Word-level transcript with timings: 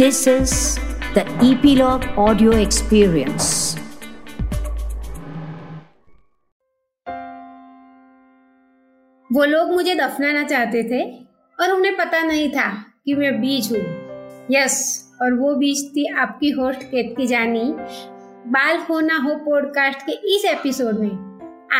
This 0.00 0.26
is 0.26 0.78
the 1.14 1.22
Epilogue 1.46 2.04
Audio 2.16 2.50
Experience. 2.50 3.48
वो 9.32 9.44
लोग 9.44 9.70
मुझे 9.70 9.94
दफनाना 9.94 10.42
चाहते 10.44 10.82
थे 10.82 11.02
और 11.60 11.70
उन्हें 11.70 11.96
पता 11.96 12.22
नहीं 12.22 12.50
था 12.50 12.84
कि 13.04 13.14
मैं 13.14 13.40
बीज 13.40 13.72
हूँ। 13.72 13.82
यस 14.50 14.78
और 15.22 15.34
वो 15.34 15.54
बीज 15.54 15.90
थी 15.90 16.06
आपकी 16.14 16.50
होस्ट 16.50 16.82
केतकी 16.82 17.26
जानी। 17.26 17.64
बाल 18.46 18.76
हो 18.76 19.00
ना 19.00 19.16
हो 19.16 19.34
पॉडकास्ट 19.34 20.00
के 20.00 20.36
इस 20.36 20.44
एपिसोड 20.44 20.98
में 20.98 21.12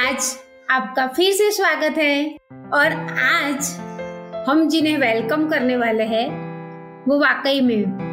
आज 0.06 0.36
आपका 0.70 1.06
फिर 1.06 1.32
से 1.32 1.50
स्वागत 1.50 1.98
है। 1.98 2.36
और 2.74 2.92
आज 3.22 3.72
हम 4.48 4.68
जिन्हें 4.68 4.98
वेलकम 4.98 5.48
करने 5.48 5.76
वाले 5.76 6.04
हैं, 6.04 6.50
वो 7.08 7.18
वाकई 7.18 7.60
में 7.60 8.09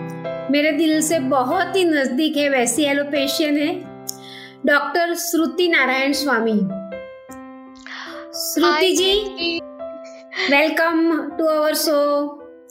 मेरे 0.51 0.71
दिल 0.71 1.01
से 1.01 1.19
बहुत 1.19 1.75
ही 1.75 1.83
नज़दीक 1.83 2.37
है 2.37 2.49
वैसी 2.49 2.83
एलोपेशियन 2.83 3.57
है। 3.57 3.73
Doctor 4.65 5.13
Shruti 5.13 5.67
Narayan 5.67 6.13
Swami. 6.13 6.53
Shruti 8.41 8.91
ji 8.95 9.59
welcome 10.51 11.11
to 11.37 11.45
our 11.45 11.75
show 11.75 11.97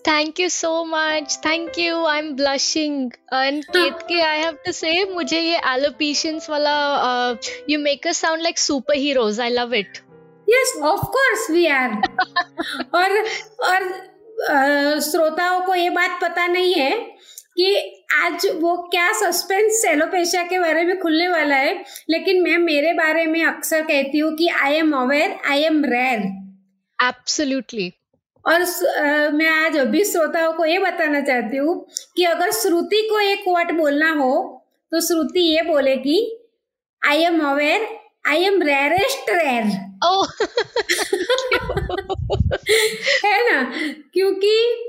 thank 0.08 0.40
you 0.40 0.48
so 0.48 0.84
much 0.84 1.38
thank 1.46 1.78
you 1.78 2.04
I 2.04 2.18
am 2.18 2.32
blushing 2.32 3.12
and 3.34 3.64
Ketki 3.64 4.20
I 4.20 4.38
have 4.38 4.58
to 4.66 4.72
say 4.72 5.12
मुझे 5.14 5.40
ये 5.40 5.60
एलोपेशियंस 5.66 6.50
वाला 6.50 6.74
you 7.70 7.78
make 7.78 8.06
us 8.06 8.16
sound 8.16 8.42
like 8.42 8.58
superheroes 8.96 9.40
I 9.40 9.50
love 9.50 9.74
it 9.74 9.98
yes 10.48 10.78
of 10.82 11.04
course 11.04 11.50
we 11.50 11.66
are 11.66 11.90
और 12.94 13.18
और 13.64 15.00
श्रोताओं 15.00 15.60
को 15.60 15.74
ये 15.74 15.90
बात 15.90 16.18
पता 16.22 16.46
नहीं 16.46 16.74
है 16.74 17.15
कि 17.56 18.04
आज 18.14 18.46
वो 18.60 18.76
क्या 18.90 19.12
सस्पेंस 19.12 19.72
सेलोपेशा 19.82 20.42
के 20.42 20.58
बारे 20.58 20.82
में 20.84 20.98
खुलने 21.00 21.28
वाला 21.28 21.56
है 21.56 21.84
लेकिन 22.10 22.42
मैं 22.42 22.58
मेरे 22.58 22.92
बारे 22.92 23.26
में 23.26 23.44
अक्सर 23.44 23.82
कहती 23.82 24.18
हूँ 24.18 24.34
कि 24.36 24.48
I 24.48 24.74
am 24.74 24.92
aware 24.96 25.36
I 25.50 25.62
am 25.62 25.84
rare 25.84 26.20
absolutely 26.98 27.92
और 28.44 28.62
आ, 28.62 29.30
मैं 29.30 29.48
आज 29.48 29.76
अभी 29.76 30.04
श्रोताओं 30.04 30.52
को 30.52 30.64
ये 30.64 30.78
बताना 30.78 31.20
चाहती 31.20 31.56
हूँ 31.56 31.86
कि 32.16 32.24
अगर 32.24 32.50
श्रुति 32.52 33.08
को 33.10 33.20
एक 33.20 33.44
वर्ड 33.48 33.72
बोलना 33.72 34.12
हो 34.12 34.32
तो 34.92 35.00
श्रुति 35.00 35.40
ये 35.40 35.62
बोलेगी 35.62 36.18
I 37.02 37.22
am 37.22 37.40
aware 37.46 37.88
I 38.28 38.44
am 38.44 38.62
rarest 38.62 39.30
rare 39.30 39.64
है 43.24 43.52
ना? 43.52 43.62
क्योंकि 44.12 44.85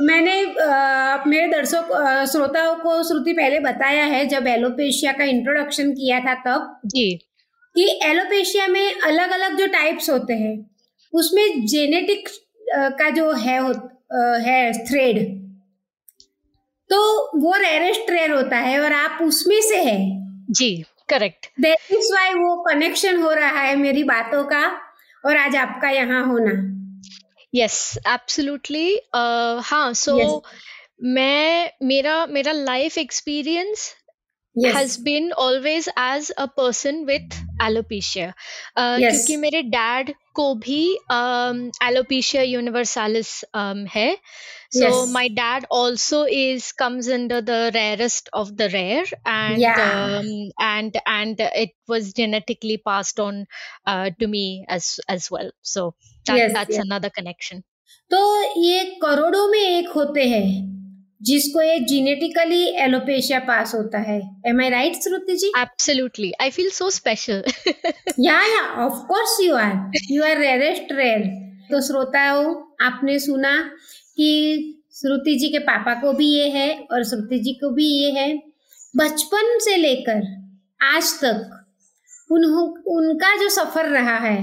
मैंने 0.00 0.42
आ, 0.62 1.24
मेरे 1.26 1.46
दर्शक 1.48 1.88
श्रोताओं 2.32 2.74
को 2.76 3.02
श्रुति 3.02 3.32
पहले 3.32 3.60
बताया 3.60 4.04
है 4.04 4.24
जब 4.26 4.46
एलोपेशिया 4.46 5.12
का 5.12 5.24
इंट्रोडक्शन 5.24 5.92
किया 5.92 6.20
था 6.20 6.34
तब 6.42 6.80
जी। 6.86 7.10
कि 7.76 7.88
एलोपेशिया 8.04 8.66
में 8.66 9.00
अलग 9.00 9.30
अलग 9.30 9.56
जो 9.56 9.66
टाइप्स 9.66 10.10
होते 10.10 10.34
हैं 10.34 10.54
उसमें 11.12 11.66
जेनेटिक 11.66 12.28
का 12.98 13.10
जो 13.10 13.30
है 13.32 13.58
हो, 13.58 13.72
है 14.46 14.72
थ्रेड 14.84 15.18
तो 16.90 16.98
वो 17.40 17.54
रेरेस्ट 17.54 18.10
रेयर 18.10 18.30
होता 18.30 18.56
है 18.58 18.78
और 18.80 18.92
आप 18.92 19.18
उसमें 19.22 19.60
से 19.60 19.82
है। 19.82 19.98
जी 20.50 20.70
करेक्ट 21.08 21.46
दैट 21.60 21.92
इज़ 21.92 22.12
वाई 22.12 22.34
वो 22.34 22.56
कनेक्शन 22.62 23.22
हो 23.22 23.32
रहा 23.32 23.60
है 23.60 23.76
मेरी 23.76 24.04
बातों 24.04 24.44
का 24.44 24.66
और 25.24 25.36
आज 25.36 25.56
आपका 25.56 25.90
यहाँ 25.90 26.24
होना। 26.26 26.52
यस 27.56 27.76
एब्सोल्युटली 28.06 28.88
हाँ 29.64 29.92
सो 29.94 30.16
मैं 31.16 31.70
मेरा 31.82 32.24
मेरा 32.26 32.52
life 32.52 32.98
experience 32.98 33.92
has 34.56 35.00
been 35.02 35.32
always 35.38 35.88
as 35.98 36.30
a 36.30 36.44
person 36.56 37.04
with 37.04 37.36
alopecia 37.62 38.32
क्योंकि 38.78 39.36
मेरे 39.36 39.62
डैड 39.70 40.12
को 40.36 40.54
भी 40.54 40.82
एलोपिशिया 41.82 42.42
um, 42.42 42.48
यूनिवर्सालिस 42.48 43.44
है 43.94 44.08
so 44.74 45.04
my 45.06 45.28
dad 45.28 45.66
also 45.72 46.24
is 46.26 46.72
comes 46.78 47.08
under 47.10 47.40
the 47.40 47.50
rarest 47.74 48.28
of 48.34 48.50
the 48.50 48.68
rare 48.72 49.14
and 49.28 49.62
and 50.62 50.96
and 50.96 51.40
it 51.40 51.74
was 51.90 52.12
genetically 52.16 52.76
passed 52.84 53.14
on 53.20 53.44
to 53.88 54.28
me 54.28 54.46
as 54.70 54.96
as 55.10 55.28
well 55.32 55.52
so 55.64 55.88
that's 56.26 56.78
another 56.80 57.08
connection 57.08 57.62
तो 58.10 58.18
ये 58.62 58.84
करोड़ों 59.02 59.46
में 59.48 59.60
एक 59.60 59.88
होते 59.88 60.24
हैं। 60.24 60.46
जिसको 61.20 61.62
ये 61.62 61.78
जीनेटिकली 61.80 62.62
एलोपेशिया 62.78 63.38
पास 63.40 63.74
होता 63.74 63.98
है। 64.00 64.20
Am 64.46 64.60
I 64.60 64.68
right 64.70 64.94
Shruti 65.02 65.36
ji 65.36 65.48
absolutely 65.58 66.32
I 66.40 66.50
feel 66.50 66.70
so 66.70 66.90
special 66.90 67.42
yeah 68.20 68.40
yeah 68.46 68.62
of 68.84 69.06
course 69.08 69.38
you 69.42 69.54
are 69.56 69.90
you 70.10 70.22
are 70.22 70.38
rarest 70.38 70.92
rare 70.92 71.26
तो 71.70 71.80
श्रोताओं 71.86 72.54
आपने 72.86 73.18
सुना 73.18 73.58
कि 74.16 74.72
श्रुति 74.94 75.34
जी 75.34 75.48
के 75.48 75.58
पापा 75.58 75.94
को 75.94 76.12
भी 76.12 76.26
ये 76.26 76.48
है 76.48 76.68
और 76.92 77.04
श्रुति 77.04 77.38
जी 77.38 77.52
को 77.52 77.70
भी 77.70 77.86
ये 77.86 78.10
है। 78.10 78.36
बचपन 78.96 79.58
से 79.58 79.76
लेकर 79.76 80.22
आज 80.86 81.12
तक 81.20 82.28
उन्हों 82.32 82.62
उनका 82.94 83.34
जो 83.36 83.48
सफ़र 83.48 83.88
रहा 83.88 84.16
है 84.18 84.38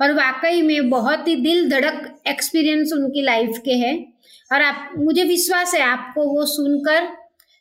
और 0.00 0.12
वाकई 0.12 0.62
में 0.62 0.88
बहुत 0.90 1.28
ही 1.28 1.34
दिल 1.36 1.68
धड़क 1.70 2.22
एक्सपीरियंस 2.28 2.92
उनकी 2.92 3.22
लाइफ 3.22 3.60
के 3.64 3.74
है। 3.74 3.94
और 4.52 4.62
आप 4.62 4.92
मुझे 4.98 5.24
विश्वास 5.24 5.74
है 5.74 5.80
आपको 5.82 6.24
वो 6.34 6.44
सुनकर। 6.46 7.08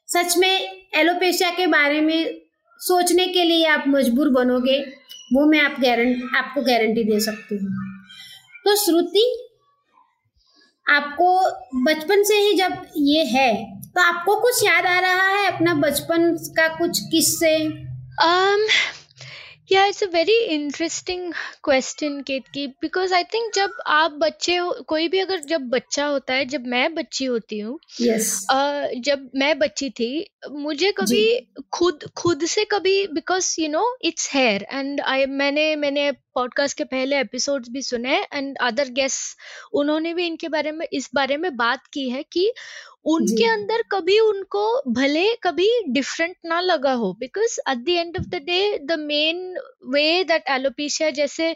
सच 0.07 0.37
में 0.37 0.83
एलोपेशिया 0.95 1.49
के 1.49 1.67
बारे 1.67 2.01
में 2.01 2.41
सोचने 2.79 3.27
के 3.27 3.43
लिए 3.43 3.65
आप 3.67 3.83
मजबूर 3.87 4.29
बनोगे 4.29 4.79
वो 5.33 5.45
मैं 5.45 5.61
आप 5.61 5.75
गारंटी 5.79 6.37
आपको 6.37 6.61
गारंटी 6.61 7.03
दे 7.03 7.19
सकती 7.19 7.55
हूँ। 7.55 7.71
तो 8.65 8.75
श्रुति 8.75 9.25
आपको 10.85 11.29
बचपन 11.83 12.23
से 12.23 12.35
ही 12.35 12.53
जब 12.53 12.85
ये 12.97 13.23
है 13.25 13.53
तो 13.85 14.01
आपको 14.01 14.35
कुछ 14.35 14.63
याद 14.63 14.85
आ 14.85 14.99
रहा 14.99 15.27
है 15.29 15.45
अपना 15.51 15.73
बचपन 15.73 16.31
का 16.57 16.67
कुछ 16.67 16.99
किस्से? 17.11 17.57
um, 18.23 18.61
yeah 19.71 19.85
it's 19.85 20.03
a 20.03 20.07
very 20.13 20.37
interesting 20.45 21.31
question 21.63 22.19
Ketki 22.21 22.65
because 22.81 23.13
I 23.13 23.23
think 23.23 23.51
जब 23.55 23.77
आप 23.87 24.11
बच्चे 24.21 24.55
हो 24.55 24.71
कोई 24.87 25.07
भी 25.07 25.19
अगर 25.19 25.39
जब 25.49 25.69
बच्चा 25.69 26.05
होता 26.05 26.33
है 26.33 26.45
जब 26.45 26.65
मैं 26.67 26.93
बच्ची 26.95 27.25
होती 27.25 27.59
हूँ 27.59 27.79
yes. 28.01 28.31
uh, 28.51 29.03
जब 29.05 29.29
मैं 29.35 29.57
बच्ची 29.59 29.89
थी 29.89 30.11
मुझे 30.51 30.91
कभी 30.91 31.25
खुद 31.73 32.03
खुद 32.17 32.45
से 32.45 32.65
कभी 32.65 32.95
because 33.07 33.55
you 33.61 33.69
know 33.69 33.85
it's 34.01 34.29
hair 34.33 34.65
and 34.71 35.01
I 35.01 35.25
मैंने 35.25 35.75
मैंने 35.75 36.11
पॉडकास्ट 36.35 36.77
के 36.77 36.83
पहले 36.83 37.19
एपिसोड्स 37.19 37.69
भी 37.69 37.81
सुने 37.81 38.17
एंड 38.33 38.57
अदर 38.61 38.89
गेस्ट 38.93 39.37
उन्होंने 39.73 40.13
भी 40.13 40.25
इनके 40.27 40.47
बारे 40.49 40.71
में 40.71 40.85
इस 40.93 41.09
बारे 41.15 41.37
में 41.37 41.55
बात 41.57 41.87
की 41.93 42.09
है 42.09 42.23
कि 42.31 42.51
उनके 43.05 43.45
अंदर 43.45 43.81
कभी 43.91 44.19
उनको 44.19 44.63
भले 44.91 45.25
कभी 45.43 45.67
डिफरेंट 45.89 46.35
ना 46.45 46.59
लगा 46.61 46.91
हो 46.93 47.11
because 47.19 47.59
at 47.69 47.77
the 47.77 47.89
end 47.89 48.17
of 48.17 48.25
the 48.27 48.41
day 48.45 48.61
the 48.85 48.99
main 48.99 49.43
way 49.93 50.23
that 50.23 50.49
alopecia 50.49 51.09
जैसे 51.09 51.55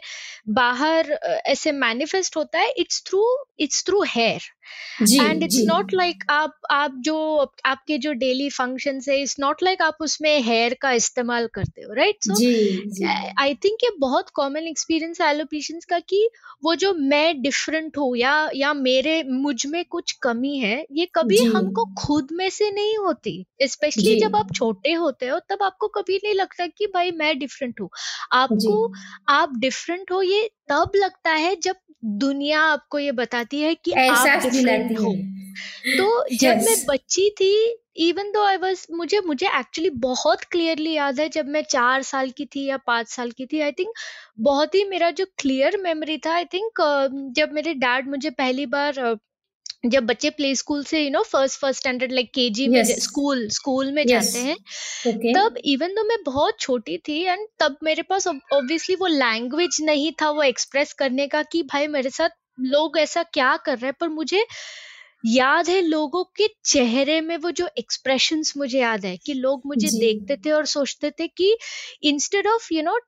बाहर 0.52 1.12
ऐसे 1.46 1.72
मैनिफेस्ट 1.72 2.36
होता 2.36 2.58
है 2.58 2.70
it's 2.78 3.02
through 3.06 3.24
it's 3.58 3.84
through 3.86 4.02
hair 4.08 4.50
and 5.02 5.42
it's 5.42 5.62
not 5.66 5.94
like 5.94 6.24
आप 6.30 6.58
आप 6.70 6.94
जो 7.00 7.16
आपके 7.66 7.98
जो 7.98 8.12
डेली 8.12 8.48
फ़ंक्शन 8.50 9.00
है 9.08 9.20
इट्स 9.22 9.36
नॉट 9.40 9.62
लाइक 9.62 9.82
आप 9.82 9.96
उसमें 10.00 10.40
हेयर 10.42 10.74
का 10.74 10.92
इस्तेमाल 10.92 11.46
करते 11.54 11.82
हो 11.82 11.94
राइट 11.94 12.24
सो 12.24 12.34
आई 13.40 13.54
थिंक 13.54 13.84
ये 13.84 13.90
बहुत 13.98 14.30
कॉमन 14.34 14.66
एक्सपीरियंस 14.68 15.20
है 15.20 15.30
एलोपेशियंस 15.30 15.84
का 15.84 15.98
कि 15.98 16.28
वो 16.64 16.74
जो 16.74 16.92
मैं 16.94 17.42
डिफरेंट 17.42 17.98
हूँ 17.98 18.16
या 18.16 18.34
या 18.54 18.72
मेरे 18.74 19.22
मुझमें 19.22 19.84
कुछ 19.84 20.12
कमी 20.22 20.56
है 20.58 20.86
ये 20.92 21.06
कभी 21.14 21.38
हमको 21.54 21.84
खुद 21.98 22.28
में 22.32 22.48
से 22.50 22.70
नहीं 22.70 22.96
होती। 22.98 23.44
स्पेशली 23.62 24.14
जब 24.16 24.36
आप 24.36 24.52
छोटे 24.54 24.92
होते 24.92 25.26
हो 25.26 25.38
तब 25.50 25.62
आपको 25.62 25.88
कभी 25.88 26.16
नहीं 26.16 26.34
लगता 26.34 26.66
कि 26.66 26.86
भाई 26.86 27.10
मैं 27.10 27.38
डिफरेंट 27.38 27.80
हूँ। 27.80 27.88
आपको 28.32 28.92
आप 29.28 29.56
डिफरेंट 29.58 30.12
हो 30.12 30.22
ये 30.22 30.50
तब 30.68 30.92
लगता 30.96 31.30
है 31.30 31.54
जब 31.56 31.76
दुनिया 32.04 32.60
आपको 32.62 32.98
ये 32.98 33.12
बताती 33.12 33.60
है 33.60 33.74
कि 33.74 33.92
आप 33.92 34.42
डिफरेंट 34.42 34.98
हो 34.98 35.14
तो 35.96 36.24
जब 36.32 36.48
yes. 36.48 36.64
मैं 36.64 36.76
बच्ची 36.86 37.28
थी 37.30 37.76
इवन 37.98 38.30
दो 38.32 38.44
आई 38.44 38.56
वॉज़ 38.56 38.86
मुझे 38.92 39.20
मुझे 39.20 39.46
एक्चुअली 39.58 39.90
बहुत 39.90 40.44
क्लियरली 40.44 40.92
याद 40.92 41.20
है 41.20 41.28
जब 41.28 41.46
मैं 41.46 41.62
चार 41.62 42.02
साल 42.02 42.30
की 42.30 42.44
थी 42.46 42.64
या 42.66 42.76
पाँच 42.76 43.08
साल 43.08 43.30
की 43.30 43.46
थी 43.46 43.60
आई 43.60 43.72
थिंक 43.72 43.92
बहुत 44.40 44.74
ही 44.74 44.84
मेरा 44.84 45.10
जो 45.10 45.26
क्लियर 45.38 45.76
मेमोरी 45.76 46.18
था 46.18 46.34
आई 46.34 46.44
थिंक 46.44 46.80
जब 47.36 47.52
मेरे 47.52 47.74
डैड 47.74 48.08
मुझे 48.08 48.30
पहली 48.30 48.66
बार 48.66 49.00
जब 49.84 50.06
बच्चे 50.06 50.30
प्ले 50.30 50.54
स्कूल 50.54 50.82
से 50.84 51.02
you 51.02 51.10
know 51.10 51.22
first 51.22 51.58
first 51.60 51.80
standard 51.80 52.12
like 52.12 52.30
KG 52.34 52.66
में 52.68 52.82
स्कूल 52.84 53.48
स्कूल 53.48 53.92
में 53.92 54.02
yes. 54.02 54.10
जाते 54.10 54.38
हैं 54.38 54.56
okay. 54.56 55.34
तब 55.36 55.56
इवन 55.64 55.94
दो 55.94 56.04
मैं 56.04 56.18
बहुत 56.24 56.60
छोटी 56.60 56.98
थी 56.98 57.20
एंड 57.22 57.46
तब 57.58 57.76
मेरे 57.82 58.02
पास 58.02 58.26
ऑब्वियसली 58.26 58.94
वो 58.94 59.06
लैंग्वेज 59.06 59.78
नहीं 59.82 60.12
था 60.22 60.30
वो 60.30 60.42
एक्सप्रेस 60.42 60.92
करने 60.92 61.26
का 61.26 61.42
कि 61.42 61.62
भाई 61.62 61.86
मेरे 61.88 62.10
साथ 62.10 62.38
लोग 62.60 62.98
ऐसा 62.98 63.22
क्या 63.22 63.56
कर 63.56 63.78
रहे 63.78 63.86
हैं 63.86 63.94
पर 64.00 64.08
मुझे 64.08 64.44
याद 65.26 65.68
है 65.68 65.80
लोगों 65.80 66.24
के 66.36 66.46
चेहरे 66.64 67.20
में 67.20 67.36
वो 67.36 67.50
जो 67.50 67.68
एक्सप्रेशंस 67.78 68.52
मुझे 68.56 68.78
याद 68.78 69.04
है 69.04 69.16
कि 69.16 69.34
लोग 69.34 69.62
मुझे 69.66 69.88
देखते 69.98 70.36
थे 70.36 70.50
और 70.50 70.66
सोचते 70.66 71.10
थे 71.10 71.26
कि 71.28 71.56
instead 72.02 72.46
of 72.46 72.68
you 72.74 72.82
know 72.82 72.98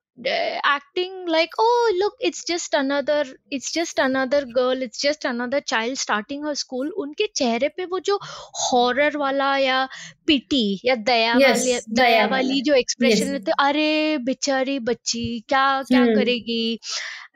acting 0.65 1.27
like 1.27 1.51
oh 1.59 1.95
look 1.99 2.15
it's 2.21 2.45
just 2.45 2.75
another 2.75 3.25
it's 3.51 3.73
just 3.73 3.99
another 3.99 4.45
girl 4.45 4.83
it's 4.83 5.01
just 5.01 5.25
another 5.25 5.61
child 5.61 5.97
starting 5.99 6.45
her 6.45 6.55
school 6.55 6.91
उनके 6.99 7.27
चेहरे 7.37 7.69
पे 7.77 7.85
वो 7.93 7.99
जो 8.01 8.19
हॉरर 8.63 9.17
वाला 9.17 9.57
या 9.59 9.89
पिटी 10.27 10.81
या 10.85 10.95
दया 10.95 11.33
यस 11.33 11.49
वाली 11.49 11.73
दया 11.73 11.81
दया 11.89 12.27
वाली 12.27 12.61
जो 12.63 12.75
एक्सप्रेशन 12.75 13.27
रहते 13.27 13.53
अरे 13.59 14.19
बेचारी 14.19 14.79
बच्ची 14.79 15.45
क्या 15.49 15.83
क्या 15.83 16.01
हम्म. 16.01 16.15
करेगी? 16.15 16.79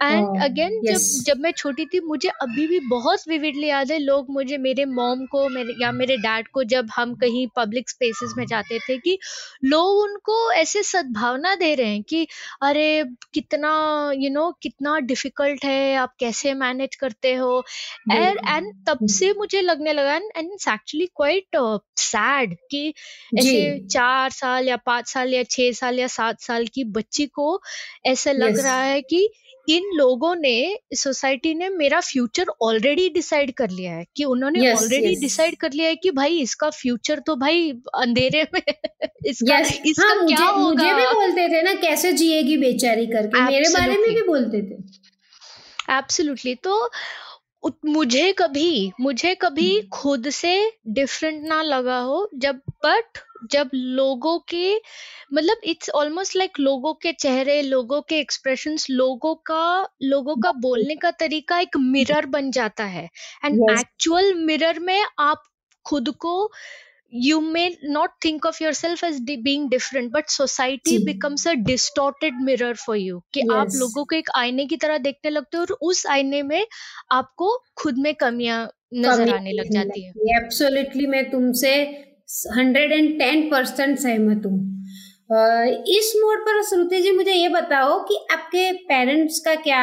एंड 0.02 0.42
अगेन 0.42 0.80
जब 0.80 0.92
यस 0.92 1.22
जब 1.26 1.32
जब 1.32 1.40
मैं 1.40 1.52
छोटी 1.52 1.84
थी 1.84 2.00
मुझे 2.00 2.28
अभी 2.28 2.66
भी 2.66 2.80
बहुत 2.80 3.18
विविडली 3.28 3.66
याद 3.66 3.92
है 3.92 3.98
लोग 3.98 4.26
मुझे 4.30 4.58
मेरे 4.58 4.84
मॉम 4.84 5.24
को 5.26 5.48
मेरे 5.48 5.74
या 5.82 5.92
मेरे 5.92 6.16
डैड 6.16 6.48
को 6.48 6.64
जब 6.64 6.88
हम 6.96 7.14
कहीं 7.14 7.46
पब्लिक 7.56 7.90
स्पेसेस 7.90 8.34
में 8.36 8.46
जाते 8.46 8.78
थे 8.78 8.98
कि 8.98 9.18
लोग 9.64 9.96
उनको 9.96 10.52
ऐसे 10.52 10.82
सद्भावना 10.82 11.54
दे 11.54 11.74
रहे 11.74 11.86
हैं 11.86 12.02
कि 12.02 12.26
अरे 12.62 13.04
कितना 13.34 13.70
यू 14.14 14.20
you 14.20 14.32
नो 14.32 14.40
know, 14.40 14.54
कितना 14.62 14.98
डिफ़िकल्ट 14.98 15.64
है 15.64 15.96
आप 15.96 16.14
कैसे 16.20 16.54
मैनेज 16.54 16.96
करते 16.96 17.34
हो? 17.34 17.64
एंड 18.12 18.38
एंड 18.48 18.72
तब 18.88 18.98
से 19.06 19.32
मुझे 19.32 19.60
लगने 19.60 19.92
लगा 19.92 20.14
and 20.14 20.52
it's 20.52 20.68
actually 20.68 21.06
quite 21.06 21.80
sad 21.96 22.56
कि 22.70 22.75
जी। 22.84 23.38
ऐसे 23.38 23.86
चार 23.86 24.30
साल 24.30 24.68
या 24.68 24.76
पाँच 24.76 25.08
साल 25.08 25.34
या 25.34 25.42
छह 25.42 25.72
साल 25.72 25.98
या 25.98 26.06
सात 26.06 26.40
साल 26.40 26.66
की 26.66 26.84
बच्ची 26.84 27.26
को 27.26 27.60
ऐसा 28.06 28.32
लग 28.32 28.58
रहा 28.58 28.82
है 28.82 29.00
कि 29.00 29.30
इन 29.68 29.82
लोगों 29.94 30.34
ने 30.36 30.78
सोसाइटी 30.94 31.54
ने 31.54 31.68
मेरा 31.68 32.00
फ्यूचर 32.00 32.46
ऑलरेडी 32.62 33.08
डिसाइड 33.08 33.52
कर 33.52 33.70
लिया 33.70 33.92
है 33.92 34.04
कि 34.16 34.24
उन्होंने 34.24 34.72
ऑलरेडी 34.72 35.12
यस। 35.12 35.20
Decide 35.20 35.50
yes. 35.50 35.60
कर 35.60 35.72
लिया 35.72 35.88
है 35.88 35.96
कि 35.96 36.10
भाई 36.10 36.38
इसका 36.38 36.70
फ्यूचर 36.70 37.18
तो 37.18 37.36
भाई 37.36 37.70
अंधेरे 37.94 38.46
में 38.54 38.62
इसका 39.26 39.58
यस। 39.58 39.80
इसका 39.86 40.06
हाँ 40.06 40.26
क्या 40.26 40.52
मुझे 40.52 40.62
होगा? 40.62 40.84
मुझे 40.84 40.94
भी 40.94 41.02
बोलते 41.02 41.48
थे 41.48 41.62
ना 41.62 41.74
कैसे 41.74 42.12
जिएगी 42.12 42.56
बेचारी 42.56 43.06
करके? 43.06 43.38
Absolutely. 43.38 43.52
मेरे 43.52 43.68
बारे 43.68 43.98
में 43.98 44.14
भी 44.14 44.22
बोलते 44.22 44.62
थे। 44.62 44.76
एब्सोल्युटली 45.92 46.54
तो 46.54 46.90
उत- 47.66 47.84
मुझे 47.84 48.32
कभी 48.32 48.92
मुझे 49.00 49.34
कभी 49.34 49.80
खुद 49.92 50.28
से 50.30 50.52
डिफरेंट 50.88 51.42
ना 51.46 51.62
लगा 51.62 51.98
हो 51.98 52.28
जब 52.34 52.60
बट 52.84 53.18
जब 53.52 53.70
लोगों 53.74 54.38
के 54.48 54.76
मतलब 55.34 55.56
इट्स 55.64 55.90
ऑलमोस्ट 55.90 56.36
लाइक 56.36 56.58
लोगों 56.60 56.94
के 56.94 57.12
चेहरे 57.12 57.62
लोगों 57.62 58.00
के 58.02 58.18
एक्सप्रेशंस 58.20 58.86
लोगों 58.90 59.34
का 59.34 59.88
लोगों 60.02 60.36
का 60.36 60.52
बोलने 60.52 60.96
का 60.96 61.10
तरीका 61.10 61.58
एक 61.58 61.76
मिरर 61.76 62.26
बन 62.26 62.50
जाता 62.50 62.84
है। 62.84 63.08
एंड 63.44 63.60
एक्चुअल 63.70 64.34
मिरर 64.34 64.78
में 64.78 65.04
आप 65.18 65.42
खुद 65.86 66.10
को 66.10 66.50
you 67.24 67.36
may 67.54 67.70
not 67.96 68.08
think 68.26 68.46
of 68.46 68.56
yourself 68.62 69.04
as 69.04 69.20
di- 69.20 69.42
being 69.46 69.64
different 69.74 70.10
but 70.14 70.24
society 70.40 70.96
becomes 71.08 71.46
a 71.46 71.54
distorted 71.70 72.32
mirror 72.48 72.74
for 72.74 72.96
you 72.96 73.20
कि 73.34 73.40
आप 73.52 73.66
यस 73.66 73.80
लोगों 73.80 74.04
को 74.04 74.16
एक 74.16 74.30
आईने 74.36 74.66
की 74.66 74.76
तरह 74.76 74.98
देखने 74.98 75.30
लगते 75.30 75.56
हो 75.56 75.60
और 75.60 75.78
उस 75.82 76.06
आईने 76.06 76.42
में 76.42 76.66
आपको 77.12 77.64
खुद 77.76 77.98
में 77.98 78.14
कमियाँ 78.14 78.70
नज़र 78.94 79.28
आने 79.28 79.52
लग 79.52 79.72
जाती 79.72 80.04
है। 80.04 80.10
एब्सोल्युटली 80.10 81.06
मैं 81.06 81.30
तुमसे 81.30 81.74
हंड्रेड 82.56 82.92
एंड 82.92 83.18
टेन 83.18 83.50
परसेंट 83.50 83.98
सहमत 83.98 84.42
हूँ। 84.46 84.76
इस 85.88 86.12
मोड 86.16 86.40
पर 86.40 86.62
श्रुति 86.62 87.02
जी 87.02 87.10
मुझे 87.10 87.32
ये 87.32 87.48
बताओ 87.48 88.04
कि 88.04 88.26
आपके 88.32 88.72
पेरेंट्स 88.72 89.38
का 89.38 89.54
क्या 89.54 89.82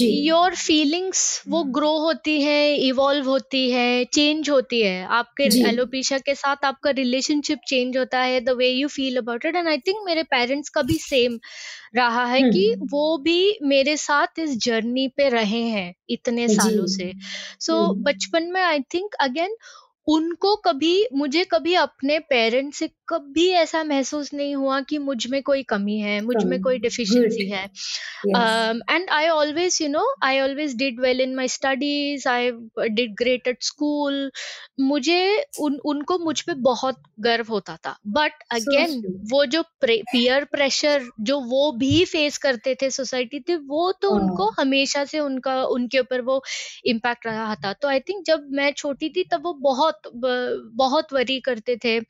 योर 0.00 0.54
फीलिंग्स 0.54 1.42
वो 1.48 1.62
ग्रो 1.64 1.98
होती 1.98 2.42
है 2.42 2.76
इवॉल्व 2.76 3.26
होती 3.26 3.70
है 3.70 4.04
चेंज 4.04 4.50
होती 4.50 4.80
है। 4.80 5.06
आपके 5.06 5.44
एलोपेशिया 5.68 6.18
के 6.18 6.34
साथ 6.34 6.56
आपका 6.64 6.90
रिलेशनशिप 6.90 7.58
चेंज 7.68 7.96
होता 7.96 8.18
है 8.18 8.40
the 8.40 8.50
way 8.50 8.68
you 8.68 8.88
feel 8.88 9.16
about 9.16 9.44
it 9.46 9.56
and 9.56 9.68
I 9.68 9.78
think 9.78 9.96
मेरे 10.06 10.22
पेरेंट्स 10.22 10.68
का 10.68 10.82
भी 10.82 10.94
सेम 10.94 11.38
रहा 11.96 12.24
है 12.24 12.40
कि 12.50 12.72
हम्म। 12.72 12.88
वो 12.90 13.18
भी 13.18 13.58
मेरे 13.62 13.96
साथ 13.96 14.38
इस 14.38 14.56
जर्नी 14.56 15.08
पे 15.08 15.28
रहे 15.28 15.62
हैं 15.62 15.94
इतने 16.10 16.48
सालों 16.48 16.86
से। 16.86 17.12
सो 17.60 17.86
so, 17.86 18.04
बचपन 18.04 18.42
में 18.42 18.62
आई 18.62 18.80
थिंक 18.80 19.14
अगेन 19.14 19.56
उनको 20.06 20.54
कभी 20.56 21.06
मुझे 21.14 21.44
कभी 21.44 21.74
अपने 21.74 22.18
पेरेंट्स 22.30 22.78
से 22.78 22.88
कभी 23.08 23.48
ऐसा 23.50 23.82
महसूस 23.84 24.32
नहीं 24.34 24.54
हुआ 24.56 24.80
कि 24.80 24.98
मुझमें 24.98 25.42
कोई 25.42 25.62
कमी 25.62 25.98
है 25.98 26.20
मुझमें 26.20 26.58
कोई 26.60 26.78
गुड 26.78 26.82
डिफिशिएंसी 26.82 27.48
है। 27.50 27.64
And 28.36 29.10
I 29.10 29.28
always 29.28 29.78
you 29.82 29.88
know 29.88 30.04
i 30.24 30.32
always 30.42 30.74
did 30.80 31.00
well 31.04 31.22
in 31.24 31.34
my 31.36 31.46
studies 31.54 32.26
i 32.26 32.40
did 32.98 33.14
great 33.16 33.48
at 33.48 33.62
school. 33.62 34.18
मुझे 34.80 35.44
उन 35.60 35.78
उनको 35.86 36.18
मुझ 36.18 36.40
पे 36.40 36.54
बहुत 36.62 37.02
गर्व 37.20 37.46
होता 37.50 37.76
था। 37.76 37.96
बट 38.08 38.42
अगेन 38.52 38.94
स्वीट 38.94 39.20
वो 39.30 39.44
जो 39.46 39.62
पीयर 39.84 40.44
प्रेशर 40.44 41.08
जो 41.22 41.38
वो 41.40 41.70
भी 41.72 42.04
फेस 42.04 42.38
करते 42.38 42.74
थे 42.82 42.90
सोसाइटी 42.90 43.40
थे 43.48 43.56
वो 43.68 43.90
तो 44.02 44.10
उनको 44.12 44.48
हमेशा 44.60 45.04
से 45.04 45.20
उनका 45.20 45.62
उनके 45.66 45.98
ऊपर 45.98 46.20
वो 46.22 46.42
इम्पैक्ट 46.86 47.26
रहा 47.26 47.54
था। 47.56 47.72
तो 47.72 47.88
आई 47.88 48.00
थिंक 48.00 48.24
जब 48.26 48.46
मैं 48.52 48.72
छोटी 48.74 49.08
थी 49.16 49.24
तब 49.32 49.42
वो 49.44 49.52
बहुत 49.62 49.91
ब- 50.06 50.70
बहुत 50.74 51.12
वरी 51.12 51.40
करते 51.40 51.76
थे। 51.76 52.00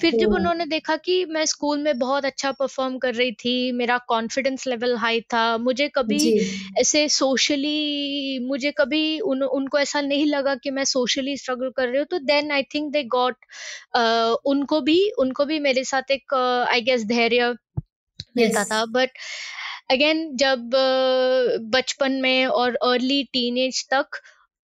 फिर 0.00 0.14
जब 0.16 0.32
उन्होंने 0.32 0.66
देखा 0.66 0.96
कि 0.96 1.24
मैं 1.24 1.44
स्कूल 1.44 1.78
में 1.78 1.98
बहुत 1.98 2.24
अच्छा 2.24 2.52
परफॉर्म 2.52 2.98
कर 2.98 3.14
रही 3.14 3.32
थी 3.32 3.72
मेरा 3.72 3.98
कॉन्फिडेंस 4.08 4.66
लेवल 4.66 4.96
हाई 4.96 5.20
था 5.20 5.56
मुझे 5.58 5.88
कभी 5.88 6.20
ऐसे 6.78 7.08
सोशली 7.08 8.38
मुझे 8.48 8.70
कभी 8.70 9.20
उन, 9.20 9.42
उनको 9.42 9.78
ऐसा 9.78 10.00
नहीं 10.00 10.26
लगा 10.26 10.54
कि 10.54 10.70
मैं 10.70 10.84
सोशली 10.84 11.36
स्ट्रगल 11.36 11.70
कर 11.70 11.88
रही 11.88 11.98
हूँ 11.98 12.06
तो 12.10 12.18
then 12.18 12.52
I 12.52 12.62
think 12.62 12.92
they 12.92 13.04
got 13.04 13.36
उनको 14.46 14.80
भी 14.80 15.10
उनको 15.18 15.44
भी 15.44 15.58
मेरे 15.58 15.84
साथ 15.84 16.10
एक 16.10 16.34
आई 16.70 16.80
गेस 16.80 17.04
धैर्य 17.04 17.54
मिलता 18.36 18.64
था। 18.64 18.84
बट 18.84 19.10
अगेन 19.90 20.36
जब 20.36 20.70
बचपन 21.70 22.12
में 22.12 22.46
और 22.46 22.74
अर्ली 22.74 23.22
टीनेज 23.24 23.86
तक 23.88 24.06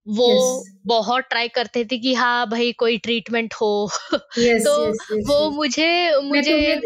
वो 0.07 0.29
यस 0.29 0.73
बहुत 0.87 1.23
ट्राई 1.29 1.47
करते 1.47 1.83
थे 1.85 1.97
कि 1.97 2.13
हाँ 2.13 2.47
भाई 2.49 2.71
कोई 2.79 2.97
ट्रीटमेंट 2.97 3.53
हो। 3.53 3.89
यस 4.39 4.63
तो 4.63 4.73
यस 4.83 5.07
यस 5.11 5.25
वो 5.29 5.39
यस 5.39 5.55
मुझे 5.55 6.19
मुझे 6.23 6.81